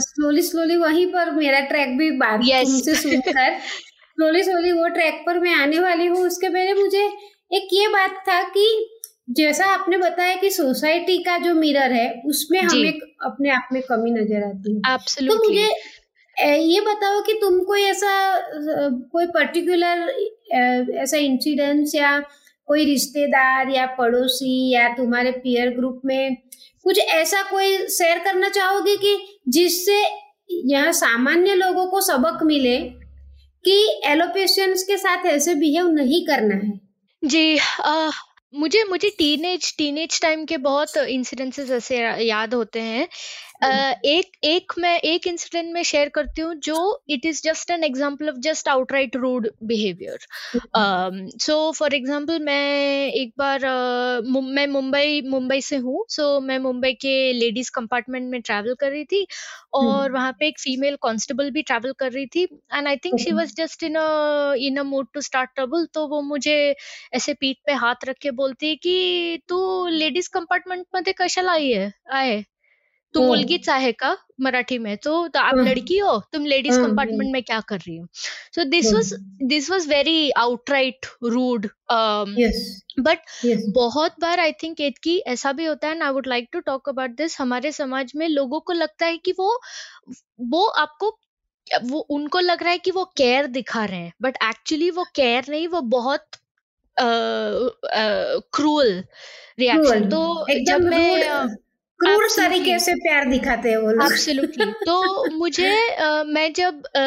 स्लोली 0.00 0.42
स्लोली 0.42 0.76
वहीं 0.76 1.06
पर 1.06 1.30
मेरा 1.32 1.60
ट्रैक 1.66 1.96
भी 1.98 2.10
बात 2.18 2.40
यस 2.44 2.68
तुमसे 2.68 2.94
सुनकर 2.94 3.58
स्लोली 3.58 4.42
स्लोली 4.42 4.72
वो 4.72 4.88
ट्रैक 4.90 5.22
पर 5.26 5.38
मैं 5.40 5.54
आने 5.54 5.78
वाली 5.80 6.06
हूँ। 6.06 6.26
उसके 6.26 6.48
पहले 6.48 6.74
मुझे 6.74 7.04
एक 7.50 7.68
ये 7.72 7.88
बात 7.88 8.22
था 8.28 8.42
कि 8.48 8.66
जैसा 9.30 9.66
आपने 9.66 9.96
बताया 9.98 10.34
कि 10.36 10.50
सोसाइटी 10.50 11.16
का 11.24 11.36
जो 11.38 11.54
मिरर 11.54 11.92
है 11.92 12.10
उसमें 12.26 12.60
जी। 12.60 12.76
हमें 12.76 13.00
अपने 13.24 13.50
आप 13.50 13.68
में 13.72 13.82
कमी 13.82 14.10
नज़र 14.10 14.44
आती 14.44 14.74
है। 14.76 15.26
तो 15.26 15.34
मुझे 15.38 15.68
ये 16.36 16.80
बताओ 16.80 17.20
कि 17.22 17.32
तुम 17.40 17.58
कोई 17.64 17.82
ऐसा 17.82 18.12
कोई 19.12 19.26
पर्टिकुलर 19.28 20.08
ऐसा 21.02 21.16
इंसिडेंस 21.18 21.94
या 21.94 22.18
कोई 22.70 22.84
रिश्तेदार 22.84 23.70
या 23.70 23.86
पड़ोसी 23.98 24.54
या 24.74 24.88
तुम्हारे 24.88 25.30
पीयर 25.30 25.70
ग्रुप 25.70 26.00
में 26.04 26.36
कुछ 26.84 26.98
ऐसा 26.98 27.42
कोई 27.42 27.76
शेयर 27.88 28.18
करना 28.18 28.48
चाहोगे 28.48 28.96
कि 28.96 29.16
जिससे 29.48 30.02
यहाँ 30.66 30.92
सामान्य 30.92 31.54
लोगों 31.54 31.86
को 31.86 32.00
सबक 32.00 32.42
मिले 32.42 32.76
कि 33.64 34.02
एलोपेशियंस 34.06 34.82
के 34.82 34.96
साथ 34.96 35.26
ऐसे 35.26 35.54
बिहेव 35.54 35.88
नहीं 35.90 36.26
करना 36.26 36.54
है? 36.54 36.80
जी 37.22 37.58
अ, 37.84 38.10
मुझे 38.54 38.84
मुझे 38.84 39.08
टीनेज 39.08 39.74
टीनेज 39.78 40.20
टाइम 40.22 40.44
के 40.44 40.56
बहुत 40.56 40.96
इंसिडेंसेस 40.96 41.70
ऐसे 41.70 41.98
याद 42.24 42.54
होते 42.54 42.80
हैं। 42.80 43.08
एक 43.62 44.30
एक 44.44 44.72
मैं 44.78 44.98
एक 45.00 45.26
इंसिडेंट 45.26 45.72
में 45.74 45.82
शेयर 45.82 46.08
करती 46.08 46.42
हूँ 46.42 46.54
जो 46.64 46.76
it 47.08 47.26
is 47.26 47.42
just 47.44 47.70
an 47.70 47.84
example 47.84 48.28
of 48.28 48.36
just 48.40 48.68
outright 48.68 49.16
rude 49.16 49.48
behaviour 49.64 50.18
so 51.40 51.56
for 51.72 51.94
example 51.94 52.38
मैं 52.38 53.12
एक 53.12 53.32
बार 53.38 53.64
अ, 53.64 54.20
मुं- 54.26 54.42
मैं 54.50 54.66
मुंबई 54.66 55.20
मुंबई 55.26 55.60
से 55.60 55.76
हूँ 55.76 56.04
सो 56.08 56.22
so 56.30 56.42
मैं 56.44 56.58
मुंबई 56.58 56.92
के 56.94 57.14
लेडीज़ 57.32 57.70
कंपार्टमेंट 57.74 58.30
में 58.30 58.40
ट्रैवल 58.42 58.74
कर 58.74 58.90
रही 58.90 59.04
थी 59.04 59.26
और 59.74 60.04
hmm. 60.04 60.14
वहाँ 60.14 60.32
पे 60.32 60.48
एक 60.48 60.58
फीमेल 60.60 60.96
कांस्टेबल 61.02 61.50
भी 61.50 61.62
ट्रैवल 61.62 61.92
कर 61.98 62.12
रही 62.12 62.26
थी 62.26 62.42
and 62.74 62.88
I 62.88 62.96
think 62.96 63.20
she. 63.20 63.32
Was 63.32 63.54
just 63.56 63.82
in 63.82 63.96
in 64.60 64.76
a 64.76 64.82
mood 64.84 65.08
to 65.14 65.20
start 65.20 65.50
trouble 65.54 65.86
तो 65.94 66.06
वो 66.08 66.20
मुझे 66.24 66.56
ऐसे 67.14 67.34
पीठ 67.34 67.56
पे 67.66 67.72
हाथ 67.76 68.04
रख 68.04 68.16
के 68.22 68.30
बोलती 68.42 68.68
है 68.68 68.76
कि 68.78 69.42
तू 69.48 69.86
लेडीज़ 69.88 70.30
कंपार्टमेंट 70.32 70.86
मध्ये 70.94 71.14
कशाला 71.18 71.52
आई 71.52 71.72
आहे 71.74 71.90
आहे 72.12 72.42
तू 73.14 73.22
मुलगीच 73.26 73.68
आहे 73.68 73.92
का 73.92 74.16
मराठी 74.40 74.78
में? 74.78 74.96
तो, 74.96 75.28
तो 75.28 75.38
आप 75.40 75.54
हाँ। 75.54 75.64
लड़की 75.64 75.98
हो 75.98 76.18
तुम 76.32 76.44
लेडीज़ 76.44 76.78
कंपार्टमेंट 76.80 77.22
हाँ। 77.22 77.32
में 77.32 77.42
क्या 77.42 77.60
कर 77.60 77.78
रही 77.78 77.96
हो? 77.96 78.06
So 78.54 78.64
this. 78.64 78.92
Was 78.94 79.12
this 79.42 79.70
was 79.70 79.88
very 79.88 80.30
outright 80.30 81.06
rude 81.24 81.66
but 83.00 83.18
बहुत 83.74 84.14
बार 84.20 84.40
आई 84.40 84.52
थिंक 84.52 84.80
एक 84.80 84.98
की 84.98 85.18
ऐसा 85.18 85.52
भी 85.52 85.64
होता 85.64 85.88
है 85.88 85.98
ना 85.98 86.06
I 86.06 86.12
would 86.12 86.26
like 86.26 86.48
to 86.52 86.60
talk 86.60 86.88
about 86.88 87.10
this 87.10 87.40
हमारे 87.40 87.72
समाज 87.72 88.12
में 88.16 88.28
लोगों 88.28 88.60
को 88.60 88.72
लगता 88.72 89.06
है 89.06 89.16
कि 89.16 89.32
वो 89.32 89.60
वो 90.40 90.64
आपको 90.66 91.18
वो 91.82 91.98
उनको 92.00 92.38
लग 92.38 92.62
रहा 92.62 92.72
है 92.72 92.78
कि 92.78 92.90
वो 92.90 93.04
केयर 93.16 93.46
दिखा 93.46 93.84
रहे 93.84 94.00
हैं 94.00 94.12
बट 94.22 94.36
एक्चुअली 94.44 94.90
वो 94.90 95.04
केयर 95.14 95.44
नहीं 95.48 95.68
वो 95.68 95.80
बहुत 95.80 96.26
क्रूअल 98.52 99.04
रिएक्शन 99.58 100.08
तो 100.08 100.46
जब 100.50 100.80
मैं 100.80 101.48
क्रूर. 102.00 102.26
तरीके 102.36 102.78
से 102.78 102.94
प्यार 102.96 103.24
दिखाते 103.24 103.70
हैं 103.70 103.76
वो 103.76 103.90
लोग? 103.90 104.02
एब्सोल्युटली 104.02 104.64
तो 104.86 105.36
मुझे 105.36 105.70
अ, 105.88 106.22
मैं 106.26 106.52
जब 106.52 106.84
अ, 106.86 107.00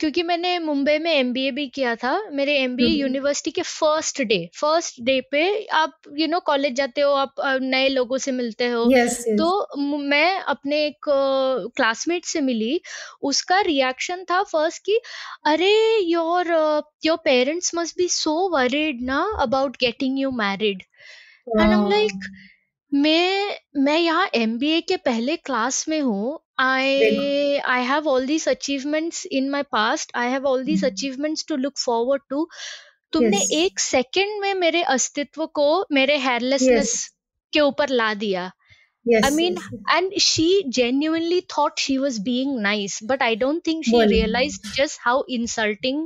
क्योंकि 0.00 0.22
मैंने 0.22 0.58
मुंबई 0.58 0.98
में 0.98 1.10
एमबीए 1.12 1.50
भी 1.50 1.66
किया 1.68 1.94
था 1.96 2.12
मेरे 2.32 2.56
एमबीए 2.58 2.86
हम्म। 2.88 2.96
यूनिवर्सिटी 2.96 3.50
के 3.50 3.62
फ़र्स्ट 3.62 4.22
डे 4.22 4.38
फ़र्स्ट 4.54 5.00
डे 5.02 5.20
पे 5.30 5.44
आप 5.74 5.96
यू 6.18 6.26
नो 6.26 6.40
कॉलेज 6.40 6.74
जाते 6.74 7.00
हो 7.00 7.12
आप 7.14 7.34
नए 7.62 7.88
लोगों 7.88 8.18
से 8.18 8.32
मिलते 8.32 8.66
हो। 8.68 8.84
यस 8.92 9.18
तो 9.38 9.48
मु- 9.78 10.00
मैं 10.00 10.38
अपने 10.48 10.84
एक 10.86 11.10
क्लासमेट 11.76 12.24
से 12.24 12.40
मिली। 12.40 12.80
उसका 13.22 13.60
रिएक्शन 13.60 14.24
था 14.30 14.42
फ़र्स्ट 14.42 14.84
कि 14.84 15.00
अरे 15.46 15.72
your 15.98 16.52
your 17.06 17.16
parents 17.24 17.74
must 17.74 17.98
be 17.98 18.08
so 18.08 18.34
worried 18.48 19.02
ना 19.02 19.22
about 19.40 19.76
getting 19.80 20.18
you 20.20 20.30
married 20.30 20.82
and 21.50 21.60
I 21.60 21.72
am 21.72 21.88
like 21.90 22.28
मैं 22.94 23.56
मैं 23.84 23.98
यहाँ 23.98 24.28
एमबीए 24.34 24.80
के 24.88 24.96
पहले 25.06 25.36
क्लास 25.36 25.84
में 25.88 26.00
हूँ 26.00 26.38
I 26.60 27.56
I 27.74 27.84
have 27.84 28.08
all 28.08 28.26
these 28.26 28.48
achievements 28.48 29.24
in 29.38 29.48
my 29.50 29.62
past 29.72 30.12
I 30.16 30.28
have 30.30 30.46
all 30.46 30.64
these 30.64 30.84
achievements 30.84 31.44
to 31.48 31.56
look 31.56 31.78
forward 31.84 32.22
to 32.30 32.48
तुमने 33.12 33.38
Yes. 33.38 33.50
एक 33.52 33.80
सेकंड 33.80 34.40
में 34.40 34.54
मेरे 34.60 34.82
अस्तित्व 34.92 35.46
को 35.54 35.66
मेरे 35.92 36.16
हेयरलेसनेस 36.18 36.92
yes. 36.94 37.10
के 37.52 37.60
ऊपर 37.60 37.88
ला 37.88 38.12
दिया 38.22 38.50
yes 39.06 39.24
I 39.26 39.30
mean, 39.36 39.56
and 39.96 40.14
she 40.26 40.46
genuinely 40.78 41.40
thought 41.54 41.82
she 41.86 41.98
was 42.04 42.18
being 42.28 42.54
nice, 42.62 43.00
but 43.10 43.22
I 43.22 43.34
don't 43.42 43.64
think 43.68 43.84
she 43.90 43.96
Well- 43.96 44.14
realized 44.14 44.70
just 44.78 44.98
how 45.06 45.16
insulting 45.38 46.00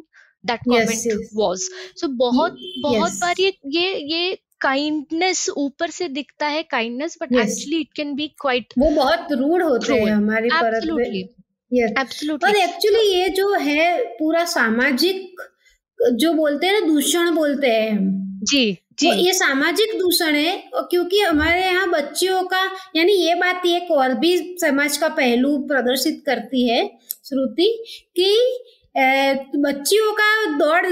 that 0.45 0.67
Yes, 0.67 0.89
comment 0.89 1.07
yes. 1.13 1.31
was. 1.43 1.69
So 2.03 2.09
बहुत 2.25 2.59
बहुत. 2.83 3.19
बार 3.21 3.41
ये 3.41 3.53
ये 3.77 3.95
ये 4.15 4.37
काइंडनेस 4.61 5.49
ऊपर 5.57 5.91
से 5.91 6.09
दिखता 6.09 6.47
है 6.47 6.63
kindness 6.63 7.19
but 7.23 7.33
actually 7.33 7.81
it 7.81 7.93
can 7.97 8.15
be 8.15 8.27
quite 8.41 8.75
वो 8.79 8.91
बहुत 8.91 9.33
रूड 9.33 9.63
होते 9.63 9.95
हैं. 9.95 10.07
हमारी 10.07 10.49
परत 10.49 10.75
एब्सोल्युटली 10.75 11.23
में 11.23 11.83
यस 11.83 12.29
और 12.45 12.57
एक्चुअली 12.57 13.09
ये 13.13 13.29
जो 13.29 13.53
है 13.55 14.05
पूरा 14.19 14.45
सामाजिक 14.45 15.41
जो 16.13 16.33
बोलते 16.33 16.67
हैं 16.67 16.81
ना 16.81 16.87
दूषण 16.87 17.35
बोलते 17.35 17.67
हैं 17.67 17.91
हम। 17.91 18.11
जी 18.51 18.79
जी। 18.99 19.11
ये 19.11 19.33
सामाजिक 19.33 19.99
दूषण 19.99 20.35
है 20.35 20.57
और 20.75 20.89
क्योंकि 20.91 21.21
हमारे 21.21 21.61
यहाँ 21.61 21.91
बच्चियों 21.91 22.43
का 22.43 22.63
यानी 22.97 23.13
ये 23.13 23.35
बात 23.35 23.67
एक 23.67 23.91
और 23.91 24.15
भी 24.15 24.37
समाज 24.61 24.97
का 24.97 25.09
पहलू 25.09 25.57
प्रदर्शित 25.59 26.23
करती 26.27 26.69
है 26.69 26.87
श्रुति 27.25 27.85
कि 28.17 28.31
बच्चियों 29.57 30.13
का 30.13 30.45
दौड़ 30.59 30.87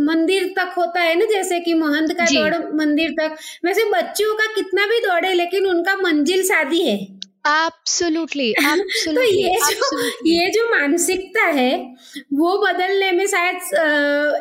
मंदिर 0.00 0.54
तक 0.58 0.74
होता 0.78 1.00
है 1.00 1.14
ना 1.18 1.24
जैसे 1.24 1.60
कि 1.60 1.74
महंत 1.74 2.12
का 2.12 2.24
दौड़ 2.24 2.54
मंदिर 2.74 3.10
तक। 3.10 3.36
वैसे 3.64 3.84
बच्चियों 3.84 4.34
का 4.34 4.46
कितना 4.46 4.86
भी 4.86 4.98
दौड़े 4.98 5.32
लेकिन 5.32 5.66
उनका 5.66 5.96
मंजिल 5.96 6.42
शादी 6.42 6.80
है। 6.80 7.15
एब्सोल्युटली 7.46 8.54
तो 8.60 9.22
ये 9.22 9.58
जो 9.74 10.08
ये 10.26 10.50
जो 10.50 10.70
मानसिकता 10.70 11.42
है 11.42 11.94
वो 12.32 12.58
बदलने 12.66 13.12
में 13.12 13.26
शायद 13.26 13.56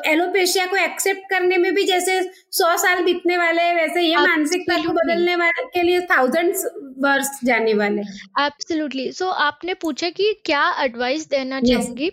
एलोपेशिया 0.05 0.65
को 0.65 0.75
एक्सेप्ट 0.75 1.21
करने 1.29 1.57
में 1.57 1.73
भी 1.73 1.83
जैसे 1.83 2.21
सौ 2.51 2.77
साल 2.77 3.03
बीतने 3.03 3.37
वाले 3.37 3.61
हैं 3.61 3.75
वैसे 3.75 4.01
ये 4.01 4.15
मानसिकता 4.15 4.77
को 4.77 4.93
बदलने 4.93 5.35
वाले 5.35 5.63
के 5.63 5.83
लिए 5.83 6.01
थाउजेंड्स 6.01 6.65
वर्ष 6.99 7.27
जाने 7.43 7.73
वाले 7.73 8.01
एब्सोल्युटली 8.45 9.11
सो 9.11 9.25
आपने 9.25 9.73
पूछा 9.73 10.09
कि 10.09 10.41
क्या 10.45 10.75
एडवाइस 10.79 11.29
देना 11.29 11.59
Yes. 11.59 11.69
चाहूँगी 11.69 12.11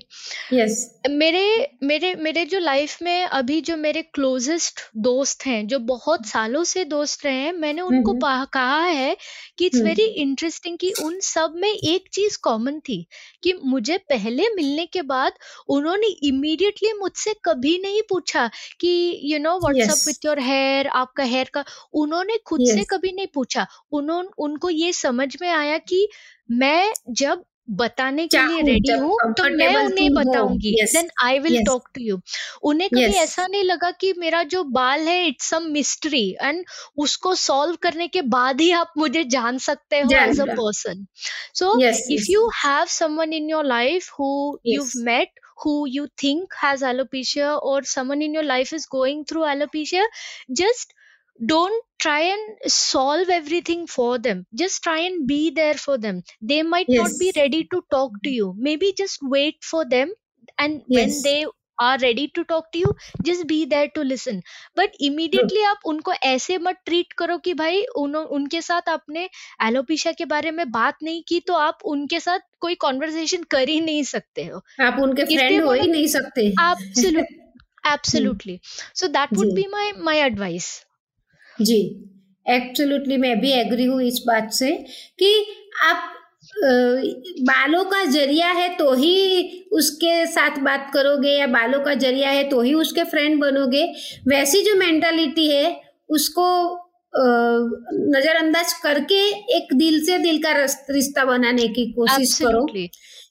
यस 0.52 1.00
मेरे 1.10 1.70
मेरे 1.82 2.14
मेरे 2.14 2.44
जो 2.44 2.58
लाइफ 2.58 2.98
में 3.02 3.24
अभी 3.24 3.60
जो 3.60 3.76
मेरे 3.76 4.02
क्लोजेस्ट 4.02 4.80
दोस्त 4.96 5.46
हैं 5.46 5.66
जो 5.66 5.78
बहुत 5.78 6.26
सालों 6.26 6.64
से 6.64 6.84
दोस्त 6.84 7.24
रहे 7.24 7.34
हैं 7.34 7.52
मैंने 7.52 7.82
उनको। 7.82 8.12
कहा 8.44 8.84
है 8.84 9.16
कि 9.58 9.66
इट्स। 9.66 9.80
वेरी 9.80 10.02
इंटरेस्टिंग 10.02 10.78
कि 10.82 10.92
उन 11.02 11.18
सब 11.20 11.54
में 11.56 11.68
एक 11.68 12.08
चीज़ 12.12 12.38
कॉमन 12.42 12.78
थी 12.80 12.96
कि 13.42 13.52
मुझे 13.64 13.98
पहले 14.10 14.48
मिलने 14.54 14.86
के 14.86 15.02
बाद 15.02 15.32
उन्होंने 15.68 16.06
इमीडिएटली 16.24 16.92
मुझसे 16.92 17.34
कभी 17.44 17.76
नहीं 17.78 18.02
पूछा 18.08 18.46
कि 18.80 18.90
you 19.24 19.38
know 19.38 19.58
what's up 19.58 20.06
with 20.06 20.24
your 20.24 20.40
hair 20.40 20.86
आपका 20.94 21.24
हेयर 21.24 21.50
का 21.54 21.64
उन्होंने 21.94 22.38
खुद 22.46 22.60
yes. 22.60 22.74
से 22.74 22.84
कभी 22.90 23.12
नहीं 23.12 23.26
पूछा 23.34 23.66
उन्होंने 23.92 24.28
उनको 24.38 24.70
ये 24.70 24.92
समझ 24.92 25.28
में 25.42 25.48
आया 25.48 25.78
कि 25.78 26.06
मैं 26.52 26.92
जब 27.10 27.44
बताने 27.72 28.26
के 28.26 28.46
लिए 28.48 28.62
रेडी 28.62 28.92
हूँ 28.92 29.16
तो 29.32 29.48
मैं 29.56 29.76
उन्हें 29.76 30.08
बताऊँगी। 30.14 30.74
Then 30.82 31.08
I 31.24 31.38
will 31.38 31.64
talk 31.66 31.88
to 31.94 32.00
you 32.00 32.20
उन्हें 32.62 32.88
कभी 32.90 33.18
ऐसा 33.18 33.46
नहीं 33.46 33.64
लगा 33.64 33.90
कि 33.90 34.12
मेरा 34.18 34.42
जो 34.42 34.64
बाल 34.64 35.00
है 35.00 35.26
इट्स 35.26 35.50
सम 35.50 35.62
मिस्ट्री 35.62 36.36
एंड 36.42 36.64
उसको 36.96 37.34
सॉल्व 37.34 37.76
करने 37.82 38.08
के 38.08 38.22
बाद 38.22 38.60
ही 38.60 38.70
आप 38.72 38.92
मुझे 38.98 39.24
जान 39.24 39.58
सकते 39.58 40.00
हो 40.00 40.16
as 40.16 40.40
a 40.40 40.44
person 40.44 41.06
so 41.54 41.78
if 42.14 42.30
you 42.30 42.48
have 42.64 42.86
someone 42.86 43.32
in 43.32 43.50
your 43.50 43.64
life 43.64 44.10
who 44.20 44.58
you 44.66 44.86
met 44.96 45.40
Who 45.62 45.72
you 45.86 46.08
think 46.20 46.54
has 46.60 46.80
alopecia 46.82 47.50
or 47.62 47.84
someone 47.84 48.22
in 48.22 48.32
your 48.34 48.42
life 48.42 48.72
is 48.72 48.86
going 48.86 49.24
through 49.24 49.42
alopecia, 49.42 50.02
just 50.60 50.94
don't 51.38 51.84
try 51.98 52.20
and 52.20 52.72
solve 52.72 53.28
everything 53.28 53.86
for 53.86 54.18
them 54.18 54.46
just 54.54 54.82
try 54.82 54.98
and 54.98 55.26
be 55.26 55.50
there 55.50 55.74
for 55.74 55.98
them 55.98 56.22
they 56.40 56.62
might 56.62 56.86
yes. 56.88 57.02
not 57.02 57.18
be 57.18 57.32
ready 57.36 57.64
to 57.64 57.82
talk 57.90 58.12
to 58.22 58.30
you 58.30 58.54
maybe 58.58 58.92
just 58.92 59.18
wait 59.22 59.56
for 59.62 59.84
them 59.84 60.12
and 60.58 60.82
yes. 60.86 60.98
when 60.98 61.22
they 61.22 61.46
are 61.78 61.98
ready 61.98 62.28
to 62.28 62.44
talk 62.44 62.70
to 62.72 62.78
you 62.78 62.94
just 63.24 63.46
be 63.46 63.64
there 63.64 63.88
to 63.88 64.02
listen 64.02 64.42
but 64.76 64.94
immediately 65.00 65.62
आप 65.68 65.80
उनको 65.86 66.12
ऐसे 66.12 66.58
मत 66.58 66.76
treat 66.86 67.12
करो 67.12 67.38
कि 67.38 67.54
भाई 67.54 67.82
उन, 67.96 68.16
उनके 68.16 68.60
साथ 68.62 68.88
आपने 68.88 69.28
एलोपेशिया 69.66 70.12
के 70.12 70.24
बारे 70.24 70.50
में 70.50 70.70
बात 70.70 70.96
नहीं 71.02 71.22
की 71.28 71.40
तो 71.40 71.54
आप 71.54 71.78
उनके 71.84 72.20
साथ 72.20 72.38
कोई 72.60 72.74
कॉन्वर्सेशन 72.74 73.42
कर 73.42 73.68
ही 73.68 73.80
नहीं 73.80 74.02
सकते 74.02 74.44
हो 74.44 74.62
आप 74.80 74.98
उनके 75.02 75.24
फ्रेंड 75.24 75.62
हो 75.64 75.72
ही 75.72 75.88
नहीं 75.88 76.06
सकते 76.06 76.52
absolutely 76.60 77.40
absolutely 77.84 78.60
so 78.94 79.08
that 79.08 79.32
would 79.32 79.48
जी। 79.48 79.62
be 79.62 79.68
my 79.68 79.92
my 80.10 80.16
advice 80.30 80.70
जी 81.58 81.80
एक्चुअली 82.46 83.16
मैं 83.16 83.38
भी 83.40 83.50
एग्री 83.52 83.84
हूँ 83.84 84.02
इस 84.02 84.22
बात 84.26 84.50
से 84.52 84.70
कि 85.18 85.34
आप 85.84 86.08
बालों 87.42 87.84
का 87.84 88.04
ज़रिया 88.04 88.48
है 88.50 88.68
तो 88.76 88.92
ही 88.94 89.68
उसके 89.72 90.26
साथ 90.26 90.58
बात 90.62 90.90
करोगे 90.94 91.30
या 91.30 91.46
बालों 91.46 91.80
का 91.80 91.94
ज़रिया 91.94 92.30
है 92.30 92.42
तो 92.48 92.60
ही 92.62 92.72
उसके 92.74 93.04
फ्रेंड 93.04 93.40
बनोगे। 93.40 93.84
वैसी 94.28 94.62
जो 94.62 94.74
मेंटालिटी 94.76 95.48
है 95.50 95.80
उसको 96.10 96.48
नजरअंदाज 97.14 98.72
करके 98.82 99.20
एक 99.56 99.74
दिल 99.74 100.04
से 100.04 100.18
दिल 100.18 100.38
का 100.42 100.52
रिश्ता 100.90 101.24
बनाने 101.24 101.68
की 101.68 101.90
कोशिश 101.92 102.38
करो 102.38 102.64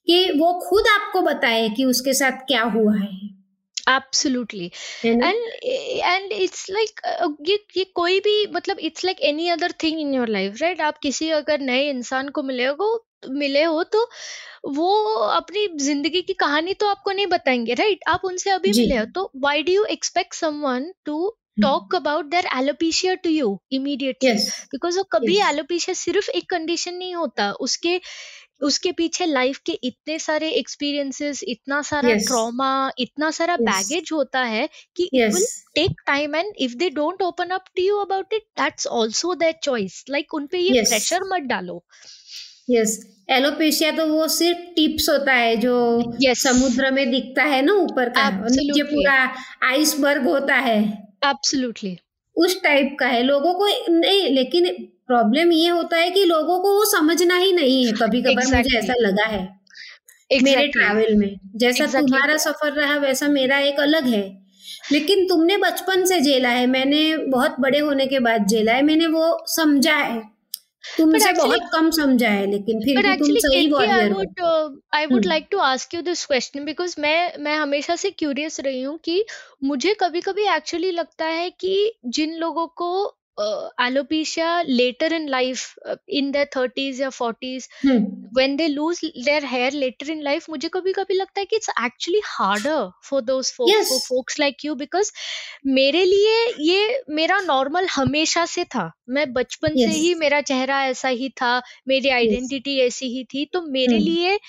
कि 0.07 0.23
वो 0.39 0.53
खुद 0.59 0.87
आपको 0.91 1.21
बताए 1.21 1.69
कि 1.69 1.85
उसके 1.85 2.13
साथ 2.13 2.45
क्या 2.47 2.63
हुआ 2.65 2.95
है। 2.95 3.40
Absolutely 3.87 4.69
है 5.03 5.13
ना 5.15 5.27
and 5.27 5.39
and 6.03 6.31
it's 6.31 6.69
like 6.69 7.01
uh, 7.05 7.29
ये 7.47 7.55
ये 7.77 7.83
कोई 7.95 8.19
भी 8.27 8.35
मतलब 8.53 8.77
it's 8.89 9.03
like 9.03 9.21
any 9.31 9.49
other 9.51 9.69
thing 9.83 9.99
in 9.99 10.13
your 10.13 10.27
life 10.27 10.61
right 10.61 10.81
आप 10.81 10.97
किसी 11.03 11.29
अगर 11.39 11.59
नए 11.61 11.89
इंसान 11.89 12.29
को 12.37 12.43
मिले 12.43 12.65
हो 12.81 12.89
मिले 13.29 13.63
हो 13.63 13.83
तो 13.95 14.03
वो 14.75 14.89
अपनी 15.29 15.67
ज़िंदगी 15.83 16.21
की 16.21 16.33
कहानी 16.39 16.73
तो 16.73 16.87
आपको 16.89 17.11
नहीं 17.11 17.27
बताएँगे 17.27 17.73
राइट 17.73 17.99
आप 18.09 18.21
उनसे 18.25 18.49
अभी 18.51 18.73
जी। 18.73 18.83
मिले 18.83 18.97
हो 18.97 19.05
तो 19.15 19.31
why 19.45 19.57
do 19.67 19.75
you 19.77 19.85
expect 19.97 20.35
someone 20.43 20.87
to 21.05 21.17
talk 21.65 21.93
about 21.97 22.29
their 22.31 22.43
alopecia 22.59 23.15
to 23.25 23.31
you 23.33 23.49
immediately 23.79 24.33
yes 24.33 24.47
because 24.73 24.97
वो 24.97 25.03
कभी 25.11 25.37
Yes. 25.37 25.49
एलोपेशिया 25.49 25.93
सिर्फ़ 25.95 26.29
एक 26.31 26.49
कंडीशन 26.49 26.95
नहीं 26.95 27.15
होता 27.15 27.51
उसके 27.67 27.99
उसके 28.61 28.91
पीछे 28.91 29.25
लाइफ 29.25 29.57
के 29.65 29.71
इतने 29.83 30.17
सारे 30.19 30.49
एक्सपीरियंसेस 30.51 31.43
इतना 31.47 31.81
सारा 31.81 32.13
ट्रॉमा 32.17 32.69
Yes. 32.87 32.93
इतना 32.99 33.29
सारा 33.31 33.55
बैगेज 33.57 34.01
Yes. 34.01 34.11
होता 34.11 34.41
है 34.43 34.67
कि 34.95 35.09
it 35.13 35.33
will 35.33 35.45
take 35.75 36.01
time 36.07 36.35
and 36.35 36.53
if 36.59 36.75
they 36.75 36.89
don't 36.89 37.21
open 37.21 37.49
up 37.49 37.63
to 37.75 37.83
you 37.83 37.97
about 37.97 38.33
it 38.33 38.43
that's 38.59 38.87
also 38.91 39.33
their 39.35 39.53
choice 39.63 40.03
like 40.09 40.33
उन 40.33 40.45
पे 40.47 40.57
ये 40.57 40.79
Yes. 40.79 40.89
प्रेशर 40.89 41.23
मत 41.33 41.47
डालो 41.49 41.83
यस 42.69 42.99
एलोपेशिया 43.29 43.91
तो 43.91 44.05
वो 44.07 44.27
सिर्फ़ 44.27 44.59
टिप्स 44.75 45.09
होता 45.09 45.33
है 45.33 45.55
जो 45.57 45.75
Yes. 46.25 46.37
समुद्र 46.43 46.91
में 46.91 47.09
दिखता 47.11 47.43
है 47.43 47.61
ना 47.61 47.73
ऊपर 47.73 48.09
का 48.09 48.29
नीचे. 48.29 48.83
पूरा 48.83 49.17
आइसबर्ग 49.69 50.27
होता 50.27 50.55
है 50.69 50.79
एब्सोल्युटली 51.25 51.97
उस 52.35 52.61
टाइप 52.63 52.95
का 52.99 53.07
है 53.07 53.21
लोगों 53.23 53.53
को 53.53 53.67
नहीं 53.89 54.29
लेकिन 54.35 54.65
प्रॉब्लम 55.11 55.51
ये 55.51 55.67
होता 55.67 55.97
है 55.97 56.09
कि 56.09 56.23
लोगों 56.25 56.59
को 56.59 56.73
वो 56.73 56.85
समझना 56.85 57.37
ही 57.37 57.51
नहीं 57.53 57.85
है 57.85 57.91
कभी 57.91 58.21
कभार 58.21 58.35
exactly. 58.35 58.57
मुझे 58.57 58.77
ऐसा 58.77 58.93
लगा 58.99 59.27
है 59.27 59.59
exactly. 60.33 60.43
मेरे 60.43 60.67
ट्रैवल 60.67 61.15
में 61.15 61.39
जैसा 61.55 61.83
Exactly. 61.83 62.07
तुम्हारा 62.07 62.37
सफ़र 62.37 62.71
रहा 62.71 62.97
वैसा 62.97 63.27
मेरा 63.27 63.59
एक 63.59 63.79
अलग 63.79 64.05
है 64.07 64.41
लेकिन 64.91 65.25
तुमने 65.25 65.57
बचपन 65.57 66.05
से 66.05 66.19
झेला 66.21 66.49
है 66.49 66.67
मैंने 66.67 67.17
बहुत 67.17 67.55
बड़े 67.59 67.79
होने 67.79 68.07
के 68.07 68.19
बाद 68.19 68.47
झेला 68.47 68.73
है 68.73 68.81
मैंने 68.81 69.07
वो 69.07 69.45
समझा 69.47 69.95
है 69.95 70.31
तुमसे 70.97 71.33
बहुत 71.33 71.61
कम 71.73 71.89
समझा 71.89 72.29
है 72.29 72.51
लेकिन 72.51 72.79
फिर 72.79 72.97
भी 72.97 73.17
तुम 73.17 73.35
सही 73.35 73.71
वॉरियर 73.71 74.11
हो 74.11 74.21
would 75.05 75.23
Hmm. 75.23 75.31
like 75.31 75.45
to 75.53 75.59
ask 75.65 75.93
you 75.95 76.01
this 76.07 76.23
question 76.31 76.65
because 76.69 76.99
मैं 76.99 77.33
मैं 77.39 77.55
हमेशा 77.55 77.95
से 77.95 78.09
क्यूरियस 78.09 78.59
रही 78.59 78.81
हूँ 78.81 78.99
कि 79.05 79.25
मुझे 79.63 79.93
कभी 79.99 80.21
कभी 80.21 80.43
एक्चुअली 80.43 80.91
लगता 80.91 81.25
है 81.25 81.49
कि 81.49 81.99
जिन 82.05 82.35
लोगों 82.35 82.67
को 82.67 83.17
alopecia 83.85 84.61
later 84.61 85.13
in 85.13 85.27
life 85.29 85.73
in 86.09 86.31
their 86.31 86.49
thirties 86.55 87.01
या 87.01 87.09
forties 87.09 87.67
hmm, 87.85 88.27
when 88.37 88.53
they 88.59 88.65
lose 88.73 88.99
their 89.25 89.39
hair 89.45 89.69
later 89.75 90.05
in 90.11 90.21
life 90.27 90.49
मुझे 90.49 90.67
कभी 90.73 90.91
कभी 90.93 91.13
लगता 91.13 91.39
है 91.39 91.45
कि 91.45 91.57
it's 91.57 91.71
actually 91.81 92.21
harder 92.27 92.77
for 93.09 93.21
those 93.21 93.49
folks 93.57 93.71
Yes. 93.71 93.89
for 93.89 93.99
folks 94.05 94.39
like 94.43 94.65
you 94.67 94.75
because 94.83 95.11
मेरे 95.65 96.03
लिए 96.05 96.37
ये 96.59 97.01
मेरा 97.09 97.39
नॉर्मल 97.41 97.87
हमेशा 97.95 98.45
से 98.45 98.63
था 98.75 98.91
मैं 99.09 99.31
बचपन 99.33 99.75
से 99.75 99.89
Yes. 99.89 99.99
ही 99.99 100.13
मेरा 100.15 100.41
चेहरा 100.41 100.83
ऐसा 100.85 101.07
ही 101.21 101.29
था 101.41 101.51
मेरी 101.87 102.09
आइडेंटिटी 102.09 102.79
ऐसी 102.79 103.13
ही 103.15 103.23
थी 103.33 103.45
तो 103.53 103.61
मेरे 103.61 103.97
Hmm. 103.97 104.07
लिए 104.07 104.39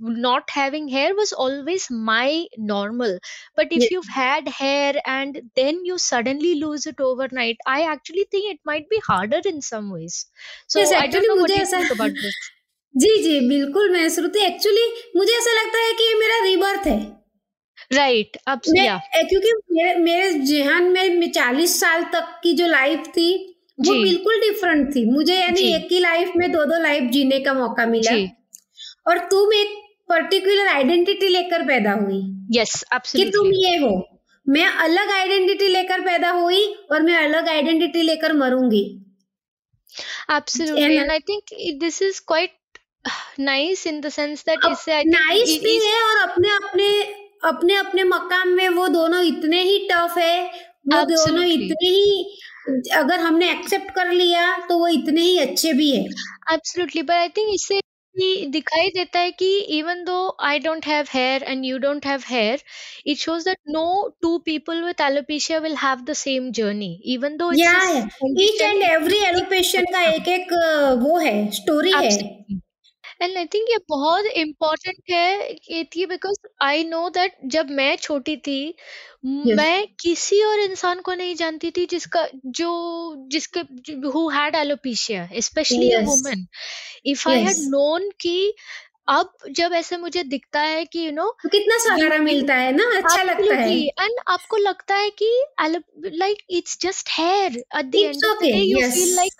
not 0.00 0.50
having 0.50 0.88
hair 0.88 1.14
was 1.14 1.32
always 1.32 1.90
my 1.90 2.46
normal 2.58 3.18
but 3.56 3.68
if 3.70 3.82
Yes. 3.82 3.90
you've 3.90 4.08
had 4.08 4.48
hair 4.48 4.94
and 5.06 5.40
then 5.56 5.84
you 5.84 5.98
suddenly 5.98 6.54
lose 6.54 6.86
it 6.86 7.00
overnight 7.00 7.56
i 7.66 7.82
actually 7.82 8.26
think 8.30 8.50
it 8.52 8.60
might 8.64 8.88
be 8.88 9.00
harder 9.08 9.40
in 9.44 9.62
some 9.62 9.90
ways 9.90 10.26
so 10.66 10.80
Yes, 10.80 10.92
i 10.92 11.06
don't 11.06 11.26
know 11.26 11.36
what 11.36 11.50
you 11.50 11.66
think 11.66 11.90
about 11.90 12.20
this 12.26 12.40
जी 12.94 13.10
जी 13.22 13.38
बिल्कुल 13.48 13.90
मैं 13.90 14.08
श्रुति 14.14 14.40
actually 14.44 14.82
मुझे 15.16 15.32
ऐसा 15.36 15.52
लगता 15.62 15.78
है 15.84 15.92
कि 15.98 16.04
ये 16.08 16.14
मेरा 16.20 16.38
rebirth 16.44 16.86
है 16.86 16.98
right 17.94 18.36
अब 18.46 18.60
yeah 18.76 18.98
क्योंकि 19.30 19.52
मेरे 19.72 19.94
मेरे 19.98 20.32
जेहान 20.50 20.84
में 20.92 21.30
चालीस 21.32 21.78
साल 21.80 22.04
तक 22.14 22.38
की 22.42 22.52
जो 22.60 22.66
लाइफ 22.66 23.06
थी 23.16 23.28
वो 23.78 23.94
बिल्कुल 24.02 24.40
डिफरेंट 24.40 24.94
थी 24.94 25.04
मुझे 25.10 25.34
यानी 25.34 25.60
एक 25.74 25.88
ही 25.92 25.98
लाइफ 26.00 26.32
में 26.36 26.50
दो 26.52 26.64
दो 26.64 26.82
लाइफ 26.82 27.10
जीने 27.12 27.40
का 27.40 27.54
मौका 27.54 27.86
मिला 27.86 28.16
जी 28.16 28.26
और 29.08 29.18
तुम 29.18 29.52
एक 29.52 29.96
पर्टिकुलर 30.08 30.66
आइडेंटिटी 30.66 31.28
लेकर 31.28 31.62
पैदा 31.62 31.92
हुई। 31.92 32.48
यस 32.50 32.84
yes 32.96 33.16
कि 33.16 33.24
तुम 33.24 33.52
ये 33.52 33.76
हो 33.76 34.08
मैं 34.48 34.66
अलग 34.66 35.10
आइडेंटिटी 35.10 35.68
लेकर 35.68 36.00
पैदा 36.00 36.30
हुई 36.30 36.66
और 36.92 37.02
मैं 37.02 37.16
अलग 37.16 37.48
आइडेंटिटी 37.48 38.02
लेकर 38.02 38.32
मरूँगी। 38.32 38.98
Absolutely 40.30 40.76
and- 40.76 40.98
and 40.98 41.10
i 41.10 41.18
think 41.18 41.68
i- 41.68 41.84
this 41.84 42.02
is 42.02 42.16
quite 42.16 42.52
nice 43.40 43.86
in 43.86 44.00
the 44.00 44.10
sense 44.10 44.44
that 44.48 44.72
इससे 44.72 44.92
i 44.92 45.00
think 45.00 45.18
नाइस 45.18 45.58
it 45.58 45.64
भी 45.64 45.86
है 45.86 46.02
और 46.02 46.28
अपने 46.28 46.48
अपने 46.48 47.02
अपने 47.44 47.74
अपने 47.74 48.04
मकाम 48.04 48.48
में 48.48 48.68
वो 48.68 48.88
दोनों 48.88 49.22
इतने 49.22 49.62
ही 49.62 49.88
टफ 49.92 50.14
है 50.18 50.46
वो 50.88 51.04
दोनों 51.04 51.44
इतने 51.44 51.88
ही 51.88 52.38
अगर 52.92 53.20
हमने 53.20 53.50
एक्सेप्ट 53.50 53.90
कर 53.90 54.12
लिया 54.12 54.58
तो 54.58 54.78
वो 54.78 54.88
इतने 54.88 55.20
ही 55.20 55.38
अच्छे 55.38 55.72
भी 55.72 55.96
है। 55.96 56.04
Absolutely 56.52 57.00
but 57.00 57.16
i 57.16 57.28
think 57.28 57.54
इससे 57.54 57.81
दिखाई 58.16 58.88
देता 58.88 59.18
है 59.18 59.30
कि 59.30 59.58
even 59.78 60.02
though 60.04 60.36
I 60.40 60.58
don't 60.58 60.86
have 60.86 61.06
hair 61.12 61.42
and 61.42 61.64
you 61.64 61.78
don't 61.78 62.06
have 62.06 62.22
hair 62.28 62.62
it 63.06 63.18
shows 63.18 63.44
that 63.44 63.58
no 63.68 63.84
two 64.22 64.36
people 64.38 64.82
with 64.84 65.00
alopecia 65.00 65.58
will 65.58 65.76
have 65.76 66.00
the 66.00 66.12
same 66.12 66.50
journey 66.52 66.92
even 67.14 67.36
though 67.36 67.52
each 68.42 68.60
and 68.60 68.82
every 68.82 69.18
alopecia 69.24 69.82
का 69.82 70.02
एक 70.02 70.28
एक 70.28 70.52
uh, 70.52 71.02
वो 71.02 71.18
है 71.18 71.50
story 71.50 71.92
है। 71.92 72.61
And 73.22 73.36
I 73.38 73.46
think 73.46 73.70
ये 73.70 73.78
बहुत 73.88 74.26
important 74.36 75.10
है 75.10 75.52
ये 75.70 75.84
थी 75.96 76.06
बिकॉज़ 76.06 76.46
आई 76.62 76.84
नो 76.84 77.08
दैट 77.10 77.36
जब 77.46 77.70
मैं 77.70 77.94
छोटी 77.96 78.36
थी 78.36 78.60
Yes. 79.26 79.56
मैं 79.56 79.86
किसी 80.00 80.42
और 80.42 80.60
इंसान 80.60 81.00
को 81.00 81.14
नहीं 81.14 81.34
जानती 81.34 81.70
थी 81.70 81.84
जिसका 81.86 82.26
जो 82.46 82.70
जिसके 83.28 83.60
who 84.08 84.28
had 84.28 84.54
alopecia 84.54 85.28
specially 85.40 85.90
a 85.90 86.00
woman 86.00 86.46
if 87.06 87.28
I 87.28 87.42
had 87.42 87.56
known 87.68 88.10
कि 88.20 88.54
अब 89.08 89.32
जब 89.56 89.72
ऐसे 89.74 89.96
मुझे 89.96 90.22
दिखता 90.24 90.60
है 90.60 90.84
कि 90.84 91.06
यू 91.06 91.12
नो 91.12 91.24
तो 91.42 91.48
कितना 91.48 91.78
सहारा 91.84 92.18
मिलता 92.18 92.54
है 92.54 92.72
ना 92.76 92.84
अच्छा 92.98 93.22
लगता 93.22 93.54
है 93.54 93.78
एंड 93.78 94.18
आपको 94.34 94.56
लगता 94.56 94.94
है 94.96 95.08
कि 95.22 95.30
like 96.18 96.38
it's 96.58 96.78
just 96.82 97.08
hair 97.18 97.56
at 97.78 97.84
the 97.86 97.94
end 97.94 98.24
of 98.24 98.38
the 98.38 98.42
day 98.42 98.60
you 98.60 98.90
feel 98.90 99.14
like 99.16 99.32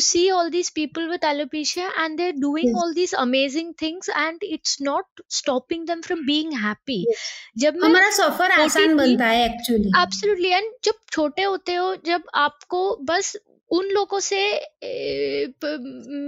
see 0.00 0.22
all 0.34 0.48
these 0.52 0.70
people 0.76 1.08
with 1.10 1.24
alopecia 1.30 1.88
and 2.04 2.18
they're 2.20 2.38
doing 2.44 2.68
Yes. 2.68 2.78
all 2.82 2.94
these 2.94 3.12
amazing 3.24 3.68
things 3.82 4.08
and 4.22 4.46
it's 4.48 4.72
not 4.86 5.22
stopping 5.38 5.84
them 5.90 6.02
from 6.08 6.24
being 6.30 6.56
happy 6.62 6.98
Yes. 7.10 7.26
जब 7.64 7.78
हमारा 7.84 8.10
सफ़र 8.16 8.52
आसान 8.60 8.96
बनता 8.96 9.26
है 9.26 9.44
actually 9.44 9.92
absolutely 10.02 10.50
and 10.50 10.72
जब 10.84 10.94
छोटे 11.12 11.42
होते 11.42 11.74
हो 11.74 11.94
जब 12.06 12.22
आपको 12.46 12.82
बस 13.12 13.36
उन 13.70 13.86
लोगों 13.86 14.20
से 14.20 14.38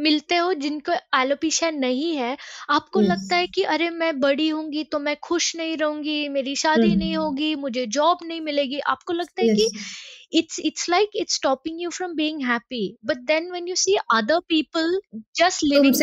मिलते 0.03 0.37
हो 0.37 0.53
जिनको 0.55 0.93
एलोपिशिया 1.21 1.71
नहीं 1.71 2.15
है। 2.17 2.37
आपको 2.71 3.01
लगता 3.01 3.37
है 3.37 3.47
कि 3.47 3.63
अरे 3.65 3.91
मैं 3.91 4.19
बड़ी 4.21 4.49
होंगी 4.49 4.85
तो 4.85 4.99
मैं 4.99 5.17
खुश 5.25 5.55
नहीं 5.57 5.77
रहूँगी 5.77 6.29
मेरी 6.29 6.57
शादी 6.57 6.95
नहीं 6.97 7.17
होगी 7.17 7.55
मुझे 7.57 7.87
जॉब 7.89 8.19
नहीं 8.25 8.41
मिलेगी। 8.41 8.79
आपको 8.79 9.13
लगता 9.13 9.43
है 9.43 9.49
कि 9.49 9.69
it's 10.33 10.61
it's 10.61 10.89
like 10.91 11.11
it's 11.15 11.35
stopping 11.35 11.83
you 11.83 11.91
from 11.91 12.15
being 12.17 12.43
happy. 12.43 12.87
But 13.05 13.17
then 13.27 13.51
when 13.51 13.69
you 13.69 13.75
see 13.77 13.97
other 14.15 14.39
people 14.49 15.01
just 15.37 15.65
living 15.65 15.95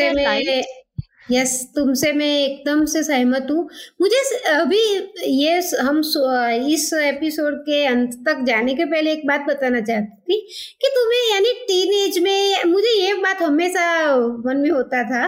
yes 1.32 1.52
तुमसे 1.76 2.12
मैं 2.14 2.28
एकदम 2.40 2.84
से 2.86 3.04
सहमत 3.04 3.48
हूँ। 3.52 3.68
मुझे 4.02 4.20
अभी 4.52 4.80
ये 5.26 5.60
हम 5.80 6.00
इस 6.70 6.90
एपिसोड 6.94 7.60
के 7.62 7.86
अंत 7.86 8.14
तक 8.28 8.44
जाने 8.48 8.76
के 8.76 8.86
पहले 8.86 9.12
एक 9.12 9.26
बात 9.28 9.46
बताना 9.48 9.82
चाहती 9.82 10.34
थी 10.34 10.40
कि 10.82 10.90
तुम्हें 10.96 11.34
यानी 11.34 11.54
टीन 11.68 11.94
एज 11.94 12.20
में 12.20 12.64
मुझे 12.66 12.98
ये 13.00 13.14
बात 13.14 13.42
हमेशा 13.42 13.86
मन 14.46 14.58
में 14.58 14.70
होता 14.70 15.04
था 15.04 15.26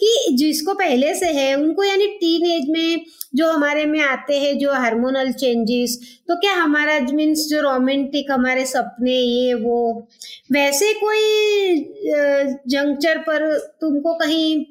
कि 0.00 0.36
जिसको 0.36 0.74
पहले 0.74 1.14
से 1.14 1.26
है, 1.26 1.54
उनको 1.54 1.84
यानी 1.84 2.06
टीन 2.20 2.46
एज 2.46 2.68
में 2.68 3.04
जो 3.34 3.50
हमारे 3.50 3.84
में 3.86 4.00
आते 4.00 4.38
हैं, 4.38 4.58
जो 4.58 4.72
हार्मोनल 4.72 5.32
चेंजेस 5.32 5.98
तो 6.28 6.36
क्या 6.36 6.54
हमारा 6.54 6.98
मीन्स 7.12 7.46
जो 7.48 7.60
रोमांटिक 7.60 8.30
हमारे 8.30 8.64
सपने, 8.66 9.12
ये, 9.12 9.54
वो, 9.54 10.08
वैसे 10.52 10.92
कोई 10.94 11.78
जंक्चर 12.68 13.18
पर 13.18 13.56
तुमको 13.80 14.14
कहीं 14.14 14.64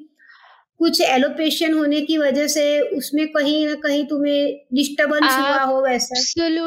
कुछ 0.80 1.00
एलोपेशन 1.00 1.74
होने 1.74 2.00
की 2.00 2.16
वजह 2.18 2.46
से 2.46 2.62
उसमें 2.98 3.26
कहीं 3.32 3.66
ना 3.66 3.74
कहीं 3.82 4.04
तुम्हें 4.06 4.66
डिस्टर्बेंस 4.74 5.22
हुआ 5.22 5.62
हो 5.62 5.80
वैसा? 5.82 6.20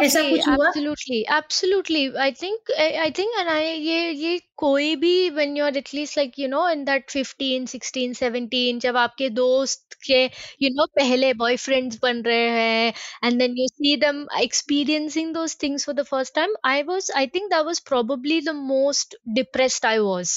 ऐसा 0.05 0.21
कुछ 0.29 0.47
हुआ? 0.47 0.67
Absolutely 0.67 1.21
absolutely 1.37 2.05
I 2.25 2.31
think 2.41 2.71
I 2.79 3.09
think 3.19 3.31
and 3.39 3.49
I 3.49 3.63
ये 3.63 4.11
ये 4.11 4.37
कोई 4.57 4.95
भी 4.95 5.29
when 5.31 5.55
you 5.57 5.65
are 5.65 5.77
at least 5.77 6.17
like 6.17 6.39
you 6.39 6.47
know 6.47 6.67
in 6.69 6.83
that 6.85 7.09
fifteen 7.11 7.65
sixteen 7.65 8.13
seventeen 8.13 8.79
जब 8.79 8.97
आपके 8.97 9.29
दोस्त 9.39 9.97
के 10.05 10.23
यू 10.61 10.69
नो 10.73 10.85
पहले 10.95 11.33
बॉयफ्रेंड्स 11.33 11.99
बन 12.01 12.21
रहे 12.23 12.49
हैं 12.49 12.93
and 13.23 13.39
then 13.39 13.57
you 13.57 13.67
see 13.67 13.95
them 13.97 14.25
experiencing 14.41 15.33
those 15.33 15.55
things 15.63 15.85
for 15.85 15.95
the 15.95 16.03
first 16.05 16.35
time 16.35 16.55
I 16.65 16.83
was 16.83 17.11
I 17.17 17.27
think 17.35 17.49
that 17.51 17.65
was 17.65 17.81
probably 17.87 18.39
the 18.41 18.55
most 18.55 19.15
depressed 19.35 19.85
I 19.85 19.97
was 19.99 20.35